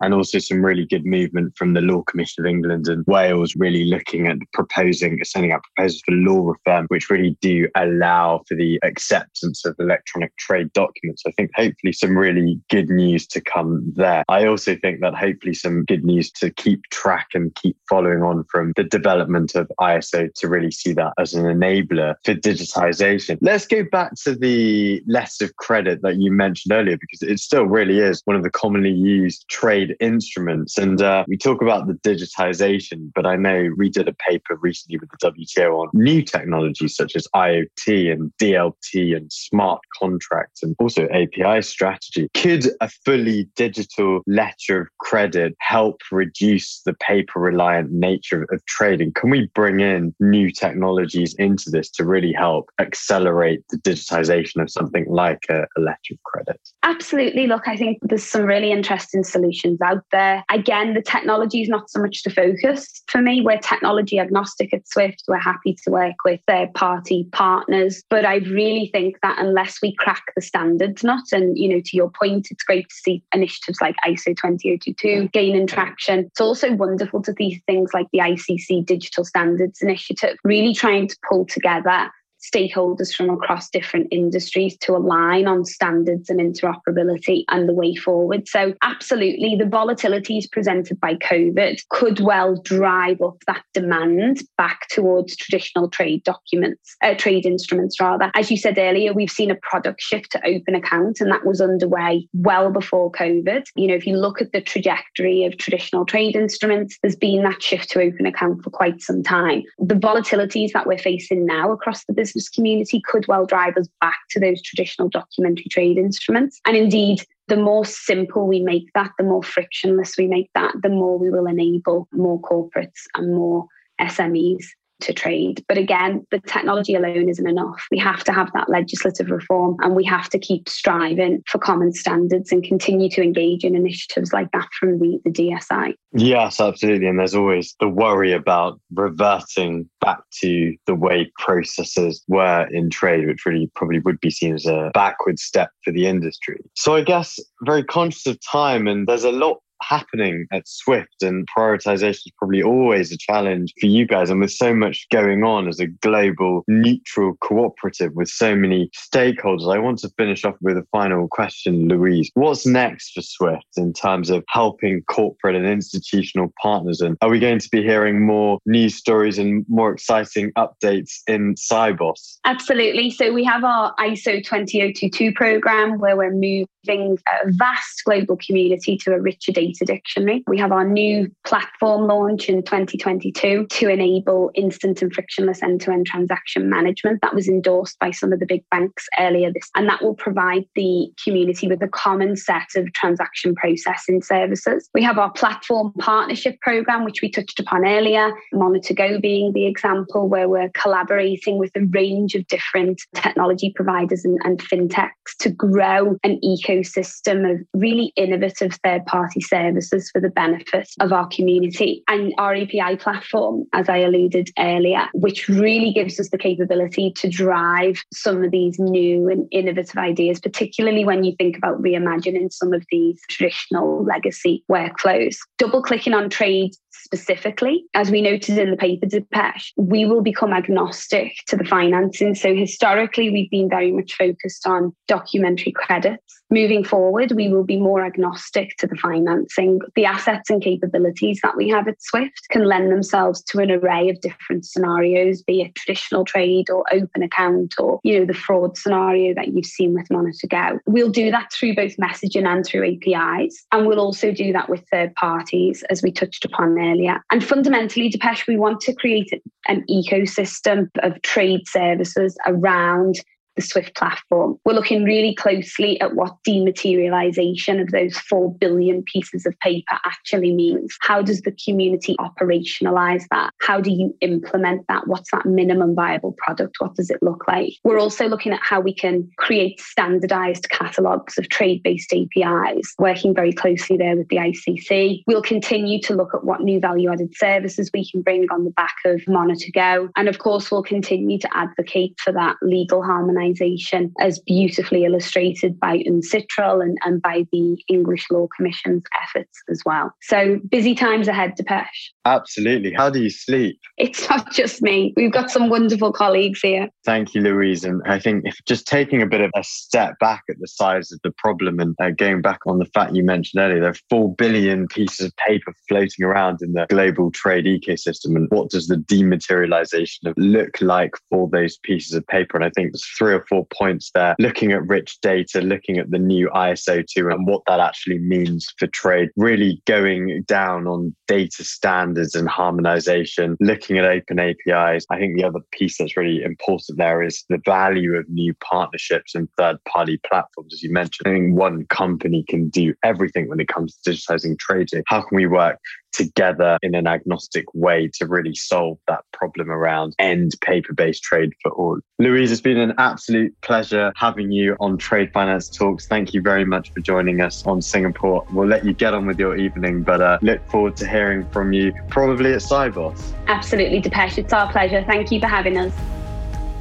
and 0.00 0.14
also 0.14 0.38
some 0.38 0.64
really 0.64 0.86
good 0.86 1.04
movement 1.04 1.56
from 1.56 1.74
the 1.74 1.80
Law 1.80 2.02
Commission 2.02 2.44
of 2.44 2.48
England 2.48 2.86
and 2.86 3.04
Wales, 3.08 3.54
really 3.56 3.84
looking 3.84 4.28
at 4.28 4.36
proposing, 4.52 5.18
sending 5.24 5.52
out 5.52 5.62
proposals 5.74 6.02
for 6.06 6.12
law 6.12 6.46
reform, 6.46 6.86
which 6.88 7.10
really 7.10 7.36
do 7.40 7.68
allow 7.74 8.40
for 8.46 8.54
the 8.54 8.78
acceptance 8.84 9.64
of 9.64 9.74
electronic 9.80 10.34
trade 10.36 10.72
documents. 10.74 11.24
I 11.26 11.32
think 11.32 11.50
hopefully 11.54 11.92
some 11.92 12.16
really 12.16 12.60
good 12.70 12.90
news 12.90 13.26
to 13.28 13.40
come 13.40 13.82
there. 13.96 14.24
I 14.28 14.46
also 14.46 14.76
think 14.76 15.00
that 15.00 15.14
hopefully 15.14 15.54
some 15.54 15.84
good 15.84 16.04
news 16.04 16.30
to 16.32 16.50
keep 16.50 16.82
track 16.90 17.28
and 17.34 17.52
keep 17.56 17.76
following 17.88 18.22
on 18.22 18.44
from 18.44 18.72
the 18.76 18.84
development 18.84 19.56
of 19.56 19.70
ISO 19.80 20.32
to 20.34 20.48
really 20.48 20.70
see 20.70 20.92
that 20.92 21.14
as 21.18 21.34
an 21.34 21.44
enabler 21.44 22.14
for 22.24 22.34
digitization. 22.34 23.38
Let's 23.40 23.66
go 23.66 23.84
back 23.90 24.03
back 24.04 24.14
to 24.14 24.34
the 24.34 25.02
letter 25.06 25.46
of 25.46 25.56
credit 25.56 26.02
that 26.02 26.16
you 26.16 26.30
mentioned 26.30 26.72
earlier, 26.72 26.96
because 26.98 27.22
it 27.22 27.38
still 27.38 27.64
really 27.64 28.00
is 28.00 28.20
one 28.26 28.36
of 28.36 28.42
the 28.42 28.50
commonly 28.50 28.90
used 28.90 29.48
trade 29.48 29.96
instruments. 30.00 30.76
And 30.76 31.00
uh, 31.00 31.24
we 31.26 31.36
talk 31.36 31.62
about 31.62 31.86
the 31.86 31.94
digitization, 31.94 33.10
but 33.14 33.24
I 33.24 33.36
know 33.36 33.70
we 33.78 33.88
did 33.88 34.08
a 34.08 34.14
paper 34.14 34.56
recently 34.60 34.98
with 34.98 35.08
the 35.10 35.32
WTO 35.32 35.80
on 35.80 35.88
new 35.94 36.22
technologies 36.22 36.94
such 36.94 37.16
as 37.16 37.26
IoT 37.34 38.12
and 38.12 38.30
DLT 38.40 39.16
and 39.16 39.32
smart 39.32 39.80
contracts 39.98 40.62
and 40.62 40.76
also 40.78 41.08
API 41.08 41.62
strategy. 41.62 42.28
Could 42.34 42.66
a 42.80 42.88
fully 43.04 43.48
digital 43.56 44.20
letter 44.26 44.82
of 44.82 44.88
credit 44.98 45.54
help 45.60 46.00
reduce 46.12 46.82
the 46.82 46.94
paper 46.94 47.40
reliant 47.40 47.90
nature 47.90 48.46
of 48.50 48.64
trading? 48.66 49.12
Can 49.12 49.30
we 49.30 49.48
bring 49.54 49.80
in 49.80 50.14
new 50.20 50.50
technologies 50.50 51.34
into 51.38 51.70
this 51.70 51.90
to 51.92 52.04
really 52.04 52.32
help 52.32 52.68
accelerate 52.78 53.62
the 53.70 53.78
digitization 53.94 54.62
of 54.62 54.70
something 54.70 55.06
like 55.08 55.44
a, 55.48 55.66
a 55.76 55.80
letter 55.80 56.12
of 56.12 56.22
credit? 56.24 56.60
Absolutely. 56.82 57.46
Look, 57.46 57.68
I 57.68 57.76
think 57.76 57.98
there's 58.02 58.24
some 58.24 58.44
really 58.44 58.72
interesting 58.72 59.24
solutions 59.24 59.80
out 59.80 60.04
there. 60.12 60.44
Again, 60.50 60.94
the 60.94 61.02
technology 61.02 61.62
is 61.62 61.68
not 61.68 61.90
so 61.90 62.00
much 62.00 62.22
the 62.22 62.30
focus 62.30 63.02
for 63.08 63.20
me. 63.20 63.40
We're 63.40 63.58
technology 63.58 64.18
agnostic 64.18 64.72
at 64.74 64.88
Swift. 64.88 65.22
We're 65.28 65.38
happy 65.38 65.76
to 65.84 65.90
work 65.90 66.16
with 66.24 66.40
third 66.46 66.74
party 66.74 67.28
partners. 67.32 68.02
But 68.10 68.24
I 68.24 68.36
really 68.36 68.90
think 68.92 69.16
that 69.22 69.38
unless 69.38 69.80
we 69.82 69.94
crack 69.94 70.24
the 70.34 70.42
standards 70.42 71.04
nut, 71.04 71.24
and 71.32 71.56
you 71.56 71.68
know, 71.68 71.80
to 71.84 71.96
your 71.96 72.10
point, 72.10 72.48
it's 72.50 72.64
great 72.64 72.88
to 72.88 72.94
see 72.94 73.22
initiatives 73.32 73.80
like 73.80 73.96
ISO 74.06 74.36
20022 74.36 75.28
gaining 75.32 75.66
traction. 75.66 76.20
It's 76.20 76.40
also 76.40 76.72
wonderful 76.74 77.22
to 77.22 77.34
see 77.38 77.62
things 77.66 77.90
like 77.94 78.06
the 78.12 78.18
ICC 78.18 78.86
Digital 78.86 79.24
Standards 79.24 79.80
Initiative 79.80 80.36
really 80.44 80.74
trying 80.74 81.08
to 81.08 81.16
pull 81.28 81.46
together 81.46 82.10
stakeholders 82.44 83.14
from 83.14 83.30
across 83.30 83.70
different 83.70 84.08
industries 84.10 84.76
to 84.78 84.96
align 84.96 85.46
on 85.46 85.64
standards 85.64 86.28
and 86.30 86.40
interoperability 86.40 87.44
and 87.48 87.68
the 87.68 87.72
way 87.72 87.94
forward. 87.94 88.48
So, 88.48 88.74
absolutely, 88.82 89.56
the 89.56 89.64
volatilities 89.64 90.50
presented 90.50 91.00
by 91.00 91.14
COVID 91.16 91.80
could 91.88 92.20
well 92.20 92.56
drive 92.62 93.20
up 93.22 93.42
that 93.46 93.62
demand 93.72 94.42
back 94.58 94.88
towards 94.88 95.36
traditional 95.36 95.88
trade 95.88 96.22
documents, 96.24 96.96
uh, 97.02 97.14
trade 97.14 97.46
instruments, 97.46 98.00
rather. 98.00 98.30
As 98.34 98.50
you 98.50 98.56
said 98.56 98.78
earlier, 98.78 99.12
we've 99.12 99.30
seen 99.30 99.50
a 99.50 99.56
product 99.56 100.00
shift 100.00 100.32
to 100.32 100.46
open 100.46 100.74
account, 100.74 101.20
and 101.20 101.30
that 101.30 101.46
was 101.46 101.60
underway 101.60 102.28
well 102.34 102.70
before 102.70 103.10
COVID. 103.12 103.64
You 103.76 103.88
know, 103.88 103.94
if 103.94 104.06
you 104.06 104.16
look 104.16 104.40
at 104.40 104.52
the 104.52 104.60
trajectory 104.60 105.44
of 105.44 105.56
traditional 105.56 106.04
trade 106.04 106.36
instruments, 106.36 106.98
there's 107.02 107.16
been 107.16 107.42
that 107.44 107.62
shift 107.62 107.90
to 107.90 108.02
open 108.02 108.26
account 108.26 108.62
for 108.62 108.70
quite 108.70 109.00
some 109.00 109.22
time. 109.22 109.62
The 109.78 109.94
volatilities 109.94 110.72
that 110.72 110.86
we're 110.86 110.98
facing 110.98 111.46
now 111.46 111.72
across 111.72 112.04
the 112.04 112.12
business 112.12 112.33
business 112.34 112.48
community 112.48 113.00
could 113.00 113.26
well 113.28 113.46
drive 113.46 113.76
us 113.76 113.88
back 114.00 114.18
to 114.30 114.40
those 114.40 114.60
traditional 114.62 115.08
documentary 115.08 115.66
trade 115.70 115.96
instruments. 115.96 116.60
And 116.66 116.76
indeed, 116.76 117.24
the 117.48 117.56
more 117.56 117.84
simple 117.84 118.46
we 118.46 118.60
make 118.60 118.88
that, 118.94 119.10
the 119.18 119.24
more 119.24 119.42
frictionless 119.42 120.16
we 120.18 120.26
make 120.26 120.50
that, 120.54 120.74
the 120.82 120.88
more 120.88 121.18
we 121.18 121.30
will 121.30 121.46
enable 121.46 122.08
more 122.12 122.40
corporates 122.40 123.02
and 123.14 123.34
more 123.34 123.66
SMEs 124.00 124.64
to 125.04 125.12
trade. 125.12 125.64
But 125.68 125.78
again, 125.78 126.26
the 126.30 126.40
technology 126.40 126.94
alone 126.94 127.28
isn't 127.28 127.48
enough. 127.48 127.86
We 127.90 127.98
have 127.98 128.24
to 128.24 128.32
have 128.32 128.50
that 128.54 128.68
legislative 128.68 129.30
reform 129.30 129.76
and 129.80 129.94
we 129.94 130.04
have 130.04 130.28
to 130.30 130.38
keep 130.38 130.68
striving 130.68 131.42
for 131.46 131.58
common 131.58 131.92
standards 131.92 132.50
and 132.52 132.62
continue 132.62 133.08
to 133.10 133.22
engage 133.22 133.64
in 133.64 133.76
initiatives 133.76 134.32
like 134.32 134.50
that 134.52 134.68
from 134.78 134.98
the, 134.98 135.20
the 135.24 135.30
DSI. 135.30 135.94
Yes, 136.12 136.60
absolutely. 136.60 137.06
And 137.06 137.18
there's 137.18 137.34
always 137.34 137.74
the 137.80 137.88
worry 137.88 138.32
about 138.32 138.80
reverting 138.92 139.88
back 140.00 140.20
to 140.40 140.74
the 140.86 140.94
way 140.94 141.30
processes 141.38 142.22
were 142.28 142.66
in 142.70 142.90
trade, 142.90 143.26
which 143.26 143.44
really 143.46 143.70
probably 143.74 144.00
would 144.00 144.20
be 144.20 144.30
seen 144.30 144.54
as 144.54 144.66
a 144.66 144.90
backward 144.94 145.38
step 145.38 145.70
for 145.84 145.92
the 145.92 146.06
industry. 146.06 146.58
So 146.74 146.94
I 146.94 147.02
guess 147.02 147.38
very 147.62 147.84
conscious 147.84 148.26
of 148.26 148.38
time 148.40 148.86
and 148.86 149.06
there's 149.06 149.24
a 149.24 149.32
lot 149.32 149.58
happening 149.88 150.46
at 150.52 150.66
Swift, 150.66 151.22
and 151.22 151.46
prioritization 151.56 152.10
is 152.10 152.32
probably 152.38 152.62
always 152.62 153.12
a 153.12 153.18
challenge 153.18 153.72
for 153.80 153.86
you 153.86 154.06
guys. 154.06 154.30
And 154.30 154.40
with 154.40 154.52
so 154.52 154.74
much 154.74 155.06
going 155.10 155.44
on 155.44 155.68
as 155.68 155.80
a 155.80 155.86
global, 155.86 156.64
neutral 156.68 157.34
cooperative 157.40 158.12
with 158.14 158.28
so 158.28 158.54
many 158.54 158.90
stakeholders, 158.96 159.72
I 159.72 159.78
want 159.78 159.98
to 160.00 160.10
finish 160.16 160.44
off 160.44 160.56
with 160.60 160.76
a 160.76 160.86
final 160.92 161.28
question, 161.28 161.88
Louise. 161.88 162.30
What's 162.34 162.66
next 162.66 163.12
for 163.12 163.22
Swift 163.22 163.66
in 163.76 163.92
terms 163.92 164.30
of 164.30 164.44
helping 164.48 165.02
corporate 165.04 165.56
and 165.56 165.66
institutional 165.66 166.52
partners? 166.60 167.00
And 167.00 167.16
are 167.20 167.28
we 167.28 167.38
going 167.38 167.58
to 167.58 167.68
be 167.70 167.82
hearing 167.82 168.24
more 168.26 168.58
news 168.66 168.96
stories 168.96 169.38
and 169.38 169.64
more 169.68 169.92
exciting 169.92 170.52
updates 170.52 171.20
in 171.26 171.54
Sibos? 171.54 172.38
Absolutely. 172.44 173.10
So 173.10 173.32
we 173.32 173.44
have 173.44 173.64
our 173.64 173.94
ISO 173.96 174.44
20022 174.44 175.32
program 175.32 175.98
where 175.98 176.16
we're 176.16 176.32
moving 176.32 176.66
a 176.88 177.52
vast 177.52 178.02
global 178.04 178.36
community 178.36 178.96
to 178.98 179.12
a 179.12 179.20
richer 179.20 179.52
data 179.52 179.84
dictionary. 179.84 180.42
We 180.46 180.58
have 180.58 180.72
our 180.72 180.86
new 180.86 181.30
platform 181.44 182.06
launch 182.06 182.48
in 182.48 182.62
2022 182.62 183.66
to 183.66 183.88
enable 183.88 184.50
instant 184.54 185.02
and 185.02 185.12
frictionless 185.12 185.62
end 185.62 185.80
to 185.82 185.90
end 185.90 186.06
transaction 186.06 186.68
management. 186.68 187.20
That 187.22 187.34
was 187.34 187.48
endorsed 187.48 187.98
by 187.98 188.10
some 188.10 188.32
of 188.32 188.40
the 188.40 188.46
big 188.46 188.64
banks 188.70 189.06
earlier 189.18 189.52
this, 189.52 189.70
and 189.74 189.88
that 189.88 190.02
will 190.02 190.14
provide 190.14 190.64
the 190.74 191.08
community 191.22 191.68
with 191.68 191.82
a 191.82 191.88
common 191.88 192.36
set 192.36 192.68
of 192.76 192.92
transaction 192.92 193.54
processing 193.54 194.22
services. 194.22 194.88
We 194.94 195.02
have 195.02 195.18
our 195.18 195.30
platform 195.32 195.92
partnership 195.98 196.60
program, 196.60 197.04
which 197.04 197.22
we 197.22 197.30
touched 197.30 197.60
upon 197.60 197.86
earlier, 197.86 198.32
MonetaGo 198.52 199.20
being 199.20 199.52
the 199.52 199.66
example 199.66 200.28
where 200.28 200.48
we're 200.48 200.70
collaborating 200.70 201.58
with 201.58 201.72
a 201.76 201.84
range 201.90 202.34
of 202.34 202.46
different 202.48 203.02
technology 203.14 203.72
providers 203.74 204.24
and, 204.24 204.38
and 204.44 204.58
fintechs 204.58 205.10
to 205.40 205.50
grow 205.50 206.16
an 206.22 206.38
ecosystem 206.74 207.50
of 207.50 207.60
really 207.74 208.12
innovative 208.16 208.78
third 208.84 209.04
party 209.06 209.40
services 209.40 210.10
for 210.10 210.20
the 210.20 210.30
benefit 210.30 210.88
of 211.00 211.12
our 211.12 211.26
community. 211.28 212.02
And 212.08 212.32
our 212.38 212.54
API 212.54 212.96
platform, 212.96 213.64
as 213.72 213.88
I 213.88 213.98
alluded 213.98 214.50
earlier, 214.58 215.08
which 215.14 215.48
really 215.48 215.92
gives 215.92 216.18
us 216.20 216.30
the 216.30 216.38
capability 216.38 217.12
to 217.16 217.28
drive 217.28 218.02
some 218.12 218.44
of 218.44 218.50
these 218.50 218.78
new 218.78 219.28
and 219.28 219.46
innovative 219.50 219.96
ideas, 219.96 220.40
particularly 220.40 221.04
when 221.04 221.24
you 221.24 221.34
think 221.36 221.56
about 221.56 221.82
reimagining 221.82 222.52
some 222.52 222.72
of 222.72 222.84
these 222.90 223.20
traditional 223.28 224.04
legacy 224.04 224.64
workflows. 224.70 225.36
Double 225.58 225.82
clicking 225.82 226.14
on 226.14 226.30
trade 226.30 226.72
specifically, 227.04 227.84
as 227.94 228.10
we 228.10 228.22
noted 228.22 228.58
in 228.58 228.70
the 228.70 228.76
paper 228.76 229.06
Dipesh, 229.06 229.72
we 229.76 230.06
will 230.06 230.22
become 230.22 230.52
agnostic 230.52 231.32
to 231.48 231.56
the 231.56 231.64
financing. 231.64 232.34
So 232.34 232.54
historically, 232.54 233.30
we've 233.30 233.50
been 233.50 233.68
very 233.68 233.92
much 233.92 234.14
focused 234.14 234.66
on 234.66 234.94
documentary 235.06 235.72
credits. 235.72 236.22
Moving 236.50 236.63
forward, 236.84 237.32
we 237.32 237.48
will 237.48 237.64
be 237.64 237.78
more 237.78 238.04
agnostic 238.04 238.76
to 238.78 238.86
the 238.86 238.96
financing. 238.96 239.80
The 239.94 240.06
assets 240.06 240.50
and 240.50 240.62
capabilities 240.62 241.40
that 241.42 241.56
we 241.56 241.68
have 241.68 241.88
at 241.88 242.02
Swift 242.02 242.40
can 242.50 242.64
lend 242.64 242.90
themselves 242.90 243.42
to 243.44 243.58
an 243.58 243.70
array 243.70 244.08
of 244.08 244.20
different 244.20 244.64
scenarios, 244.64 245.42
be 245.42 245.62
it 245.62 245.74
traditional 245.74 246.24
trade 246.24 246.70
or 246.70 246.84
open 246.92 247.22
account 247.22 247.74
or, 247.78 248.00
you 248.02 248.18
know, 248.18 248.26
the 248.26 248.34
fraud 248.34 248.76
scenario 248.76 249.34
that 249.34 249.48
you've 249.48 249.66
seen 249.66 249.94
with 249.94 250.08
MonetaGo. 250.08 250.78
We'll 250.86 251.10
do 251.10 251.30
that 251.30 251.52
through 251.52 251.74
both 251.74 251.96
messaging 251.96 252.46
and 252.46 252.64
through 252.64 252.96
APIs. 252.96 253.64
And 253.72 253.86
we'll 253.86 254.00
also 254.00 254.32
do 254.32 254.52
that 254.52 254.68
with 254.68 254.84
third 254.90 255.14
parties, 255.14 255.84
as 255.90 256.02
we 256.02 256.10
touched 256.10 256.44
upon 256.44 256.78
earlier. 256.78 257.22
And 257.30 257.44
fundamentally, 257.44 258.10
Dipesh, 258.10 258.46
we 258.46 258.56
want 258.56 258.80
to 258.82 258.94
create 258.94 259.30
an 259.66 259.84
ecosystem 259.90 260.88
of 261.02 261.20
trade 261.22 261.66
services 261.66 262.36
around 262.46 263.16
the 263.56 263.62
Swift 263.62 263.94
platform. 263.96 264.58
We're 264.64 264.74
looking 264.74 265.04
really 265.04 265.34
closely 265.34 266.00
at 266.00 266.14
what 266.14 266.36
dematerialization 266.46 267.80
of 267.80 267.90
those 267.90 268.18
4 268.18 268.54
billion 268.54 269.02
pieces 269.02 269.46
of 269.46 269.58
paper 269.60 269.98
actually 270.04 270.52
means. 270.52 270.96
How 271.00 271.22
does 271.22 271.42
the 271.42 271.56
community 271.64 272.16
operationalize 272.18 273.24
that? 273.30 273.52
How 273.60 273.80
do 273.80 273.90
you 273.90 274.14
implement 274.20 274.86
that? 274.88 275.06
What's 275.06 275.30
that 275.30 275.46
minimum 275.46 275.94
viable 275.94 276.34
product? 276.38 276.76
What 276.78 276.94
does 276.94 277.10
it 277.10 277.22
look 277.22 277.44
like? 277.46 277.72
We're 277.84 278.00
also 278.00 278.28
looking 278.28 278.52
at 278.52 278.60
how 278.62 278.80
we 278.80 278.94
can 278.94 279.30
create 279.38 279.80
standardized 279.80 280.68
catalogs 280.70 281.38
of 281.38 281.48
trade 281.48 281.82
based 281.82 282.12
APIs, 282.12 282.94
working 282.98 283.34
very 283.34 283.52
closely 283.52 283.96
there 283.96 284.16
with 284.16 284.28
the 284.28 284.36
ICC. 284.36 285.22
We'll 285.26 285.42
continue 285.42 286.00
to 286.02 286.14
look 286.14 286.34
at 286.34 286.44
what 286.44 286.60
new 286.60 286.80
value 286.80 287.12
added 287.12 287.34
services 287.36 287.90
we 287.92 288.08
can 288.08 288.22
bring 288.22 288.46
on 288.50 288.64
the 288.64 288.70
back 288.70 288.96
of 289.04 289.20
MonetaGo. 289.22 290.10
And 290.16 290.28
of 290.28 290.38
course, 290.38 290.70
we'll 290.70 290.82
continue 290.82 291.38
to 291.38 291.56
advocate 291.56 292.18
for 292.18 292.32
that 292.32 292.56
legal 292.62 293.02
harmonization 293.02 293.43
organisation, 293.44 294.12
as 294.20 294.38
beautifully 294.40 295.04
illustrated 295.04 295.78
by 295.78 295.98
UNCITRAL 295.98 296.82
and, 296.82 296.98
and 297.04 297.22
by 297.22 297.46
the 297.52 297.76
English 297.88 298.26
Law 298.30 298.48
Commission's 298.56 299.02
efforts 299.22 299.62
as 299.70 299.82
well. 299.84 300.12
So 300.22 300.60
busy 300.70 300.94
times 300.94 301.28
ahead, 301.28 301.56
Dipesh. 301.56 301.86
Absolutely. 302.24 302.92
How 302.92 303.10
do 303.10 303.22
you 303.22 303.30
sleep? 303.30 303.78
It's 303.98 304.28
not 304.30 304.52
just 304.52 304.82
me. 304.82 305.12
We've 305.16 305.32
got 305.32 305.50
some 305.50 305.68
wonderful 305.68 306.12
colleagues 306.12 306.60
here. 306.60 306.88
Thank 307.04 307.34
you, 307.34 307.40
Louise. 307.40 307.84
And 307.84 308.02
I 308.06 308.18
think 308.18 308.44
if 308.46 308.56
just 308.66 308.86
taking 308.86 309.22
a 309.22 309.26
bit 309.26 309.40
of 309.40 309.50
a 309.56 309.64
step 309.64 310.18
back 310.20 310.42
at 310.48 310.56
the 310.60 310.68
size 310.68 311.12
of 311.12 311.20
the 311.22 311.32
problem 311.38 311.80
and 311.80 311.94
uh, 312.00 312.10
going 312.10 312.42
back 312.42 312.60
on 312.66 312.78
the 312.78 312.86
fact 312.86 313.14
you 313.14 313.24
mentioned 313.24 313.62
earlier, 313.62 313.80
there 313.80 313.90
are 313.90 313.96
4 314.10 314.34
billion 314.34 314.88
pieces 314.88 315.26
of 315.26 315.36
paper 315.36 315.74
floating 315.88 316.24
around 316.24 316.60
in 316.62 316.72
the 316.72 316.86
global 316.88 317.30
trade 317.30 317.66
ecosystem. 317.66 318.36
And 318.36 318.48
what 318.50 318.70
does 318.70 318.88
the 318.88 318.96
dematerialization 318.96 320.32
look 320.36 320.80
like 320.80 321.12
for 321.30 321.48
those 321.50 321.78
pieces 321.78 322.14
of 322.14 322.26
paper? 322.26 322.56
And 322.56 322.64
I 322.64 322.70
think 322.70 322.92
there's 322.92 323.04
three 323.18 323.33
or 323.34 323.44
four 323.48 323.66
points 323.66 324.10
there, 324.14 324.34
looking 324.38 324.72
at 324.72 324.86
rich 324.86 325.18
data, 325.20 325.60
looking 325.60 325.98
at 325.98 326.10
the 326.10 326.18
new 326.18 326.48
ISO 326.50 327.04
2 327.06 327.28
and 327.28 327.46
what 327.46 327.62
that 327.66 327.80
actually 327.80 328.18
means 328.18 328.72
for 328.78 328.86
trade, 328.88 329.30
really 329.36 329.82
going 329.86 330.42
down 330.46 330.86
on 330.86 331.14
data 331.28 331.64
standards 331.64 332.34
and 332.34 332.48
harmonization, 332.48 333.56
looking 333.60 333.98
at 333.98 334.04
open 334.04 334.38
APIs. 334.38 335.06
I 335.10 335.18
think 335.18 335.36
the 335.36 335.44
other 335.44 335.60
piece 335.72 335.98
that's 335.98 336.16
really 336.16 336.42
important 336.42 336.98
there 336.98 337.22
is 337.22 337.44
the 337.48 337.60
value 337.64 338.14
of 338.14 338.28
new 338.28 338.54
partnerships 338.54 339.34
and 339.34 339.48
third 339.58 339.76
party 339.84 340.20
platforms, 340.26 340.72
as 340.72 340.82
you 340.82 340.92
mentioned. 340.92 341.26
I 341.26 341.32
think 341.32 341.56
one 341.56 341.86
company 341.86 342.44
can 342.48 342.68
do 342.68 342.94
everything 343.02 343.48
when 343.48 343.60
it 343.60 343.68
comes 343.68 343.96
to 343.96 344.10
digitizing 344.10 344.58
trading. 344.58 345.02
How 345.06 345.22
can 345.22 345.36
we 345.36 345.46
work 345.46 345.78
together 346.14 346.78
in 346.82 346.94
an 346.94 347.06
agnostic 347.06 347.64
way 347.74 348.08
to 348.14 348.26
really 348.26 348.54
solve 348.54 348.98
that 349.08 349.20
problem 349.32 349.70
around 349.70 350.14
end 350.18 350.52
paper 350.60 350.92
based 350.92 351.22
trade 351.22 351.52
for 351.62 351.72
all. 351.72 351.98
Louise, 352.18 352.52
it's 352.52 352.60
been 352.60 352.78
an 352.78 352.94
absolute 352.98 353.54
pleasure 353.60 354.12
having 354.16 354.50
you 354.52 354.76
on 354.80 354.96
Trade 354.96 355.32
Finance 355.32 355.68
Talks. 355.68 356.06
Thank 356.06 356.32
you 356.32 356.40
very 356.40 356.64
much 356.64 356.92
for 356.92 357.00
joining 357.00 357.40
us 357.40 357.66
on 357.66 357.82
Singapore. 357.82 358.46
We'll 358.52 358.68
let 358.68 358.84
you 358.84 358.92
get 358.92 359.14
on 359.14 359.26
with 359.26 359.38
your 359.38 359.56
evening, 359.56 360.02
but 360.02 360.20
uh, 360.20 360.38
look 360.42 360.66
forward 360.70 360.96
to 360.98 361.08
hearing 361.08 361.48
from 361.50 361.72
you 361.72 361.92
probably 362.08 362.52
at 362.52 362.60
Sibos. 362.60 363.32
Absolutely, 363.48 364.00
Dipesh. 364.00 364.38
It's 364.38 364.52
our 364.52 364.70
pleasure. 364.70 365.04
Thank 365.06 365.32
you 365.32 365.40
for 365.40 365.46
having 365.46 365.76
us. 365.76 365.92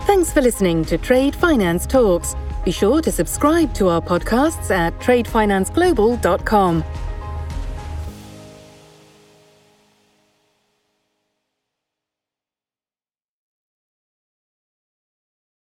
Thanks 0.05 0.31
for 0.31 0.41
listening 0.41 0.85
to 0.85 0.97
Trade 0.97 1.35
Finance 1.35 1.85
Talks. 1.85 2.35
Be 2.65 2.71
sure 2.71 3.01
to 3.01 3.11
subscribe 3.11 3.73
to 3.75 3.89
our 3.89 4.01
podcasts 4.01 4.69
at 4.71 4.97
tradefinanceglobal.com. 4.99 6.83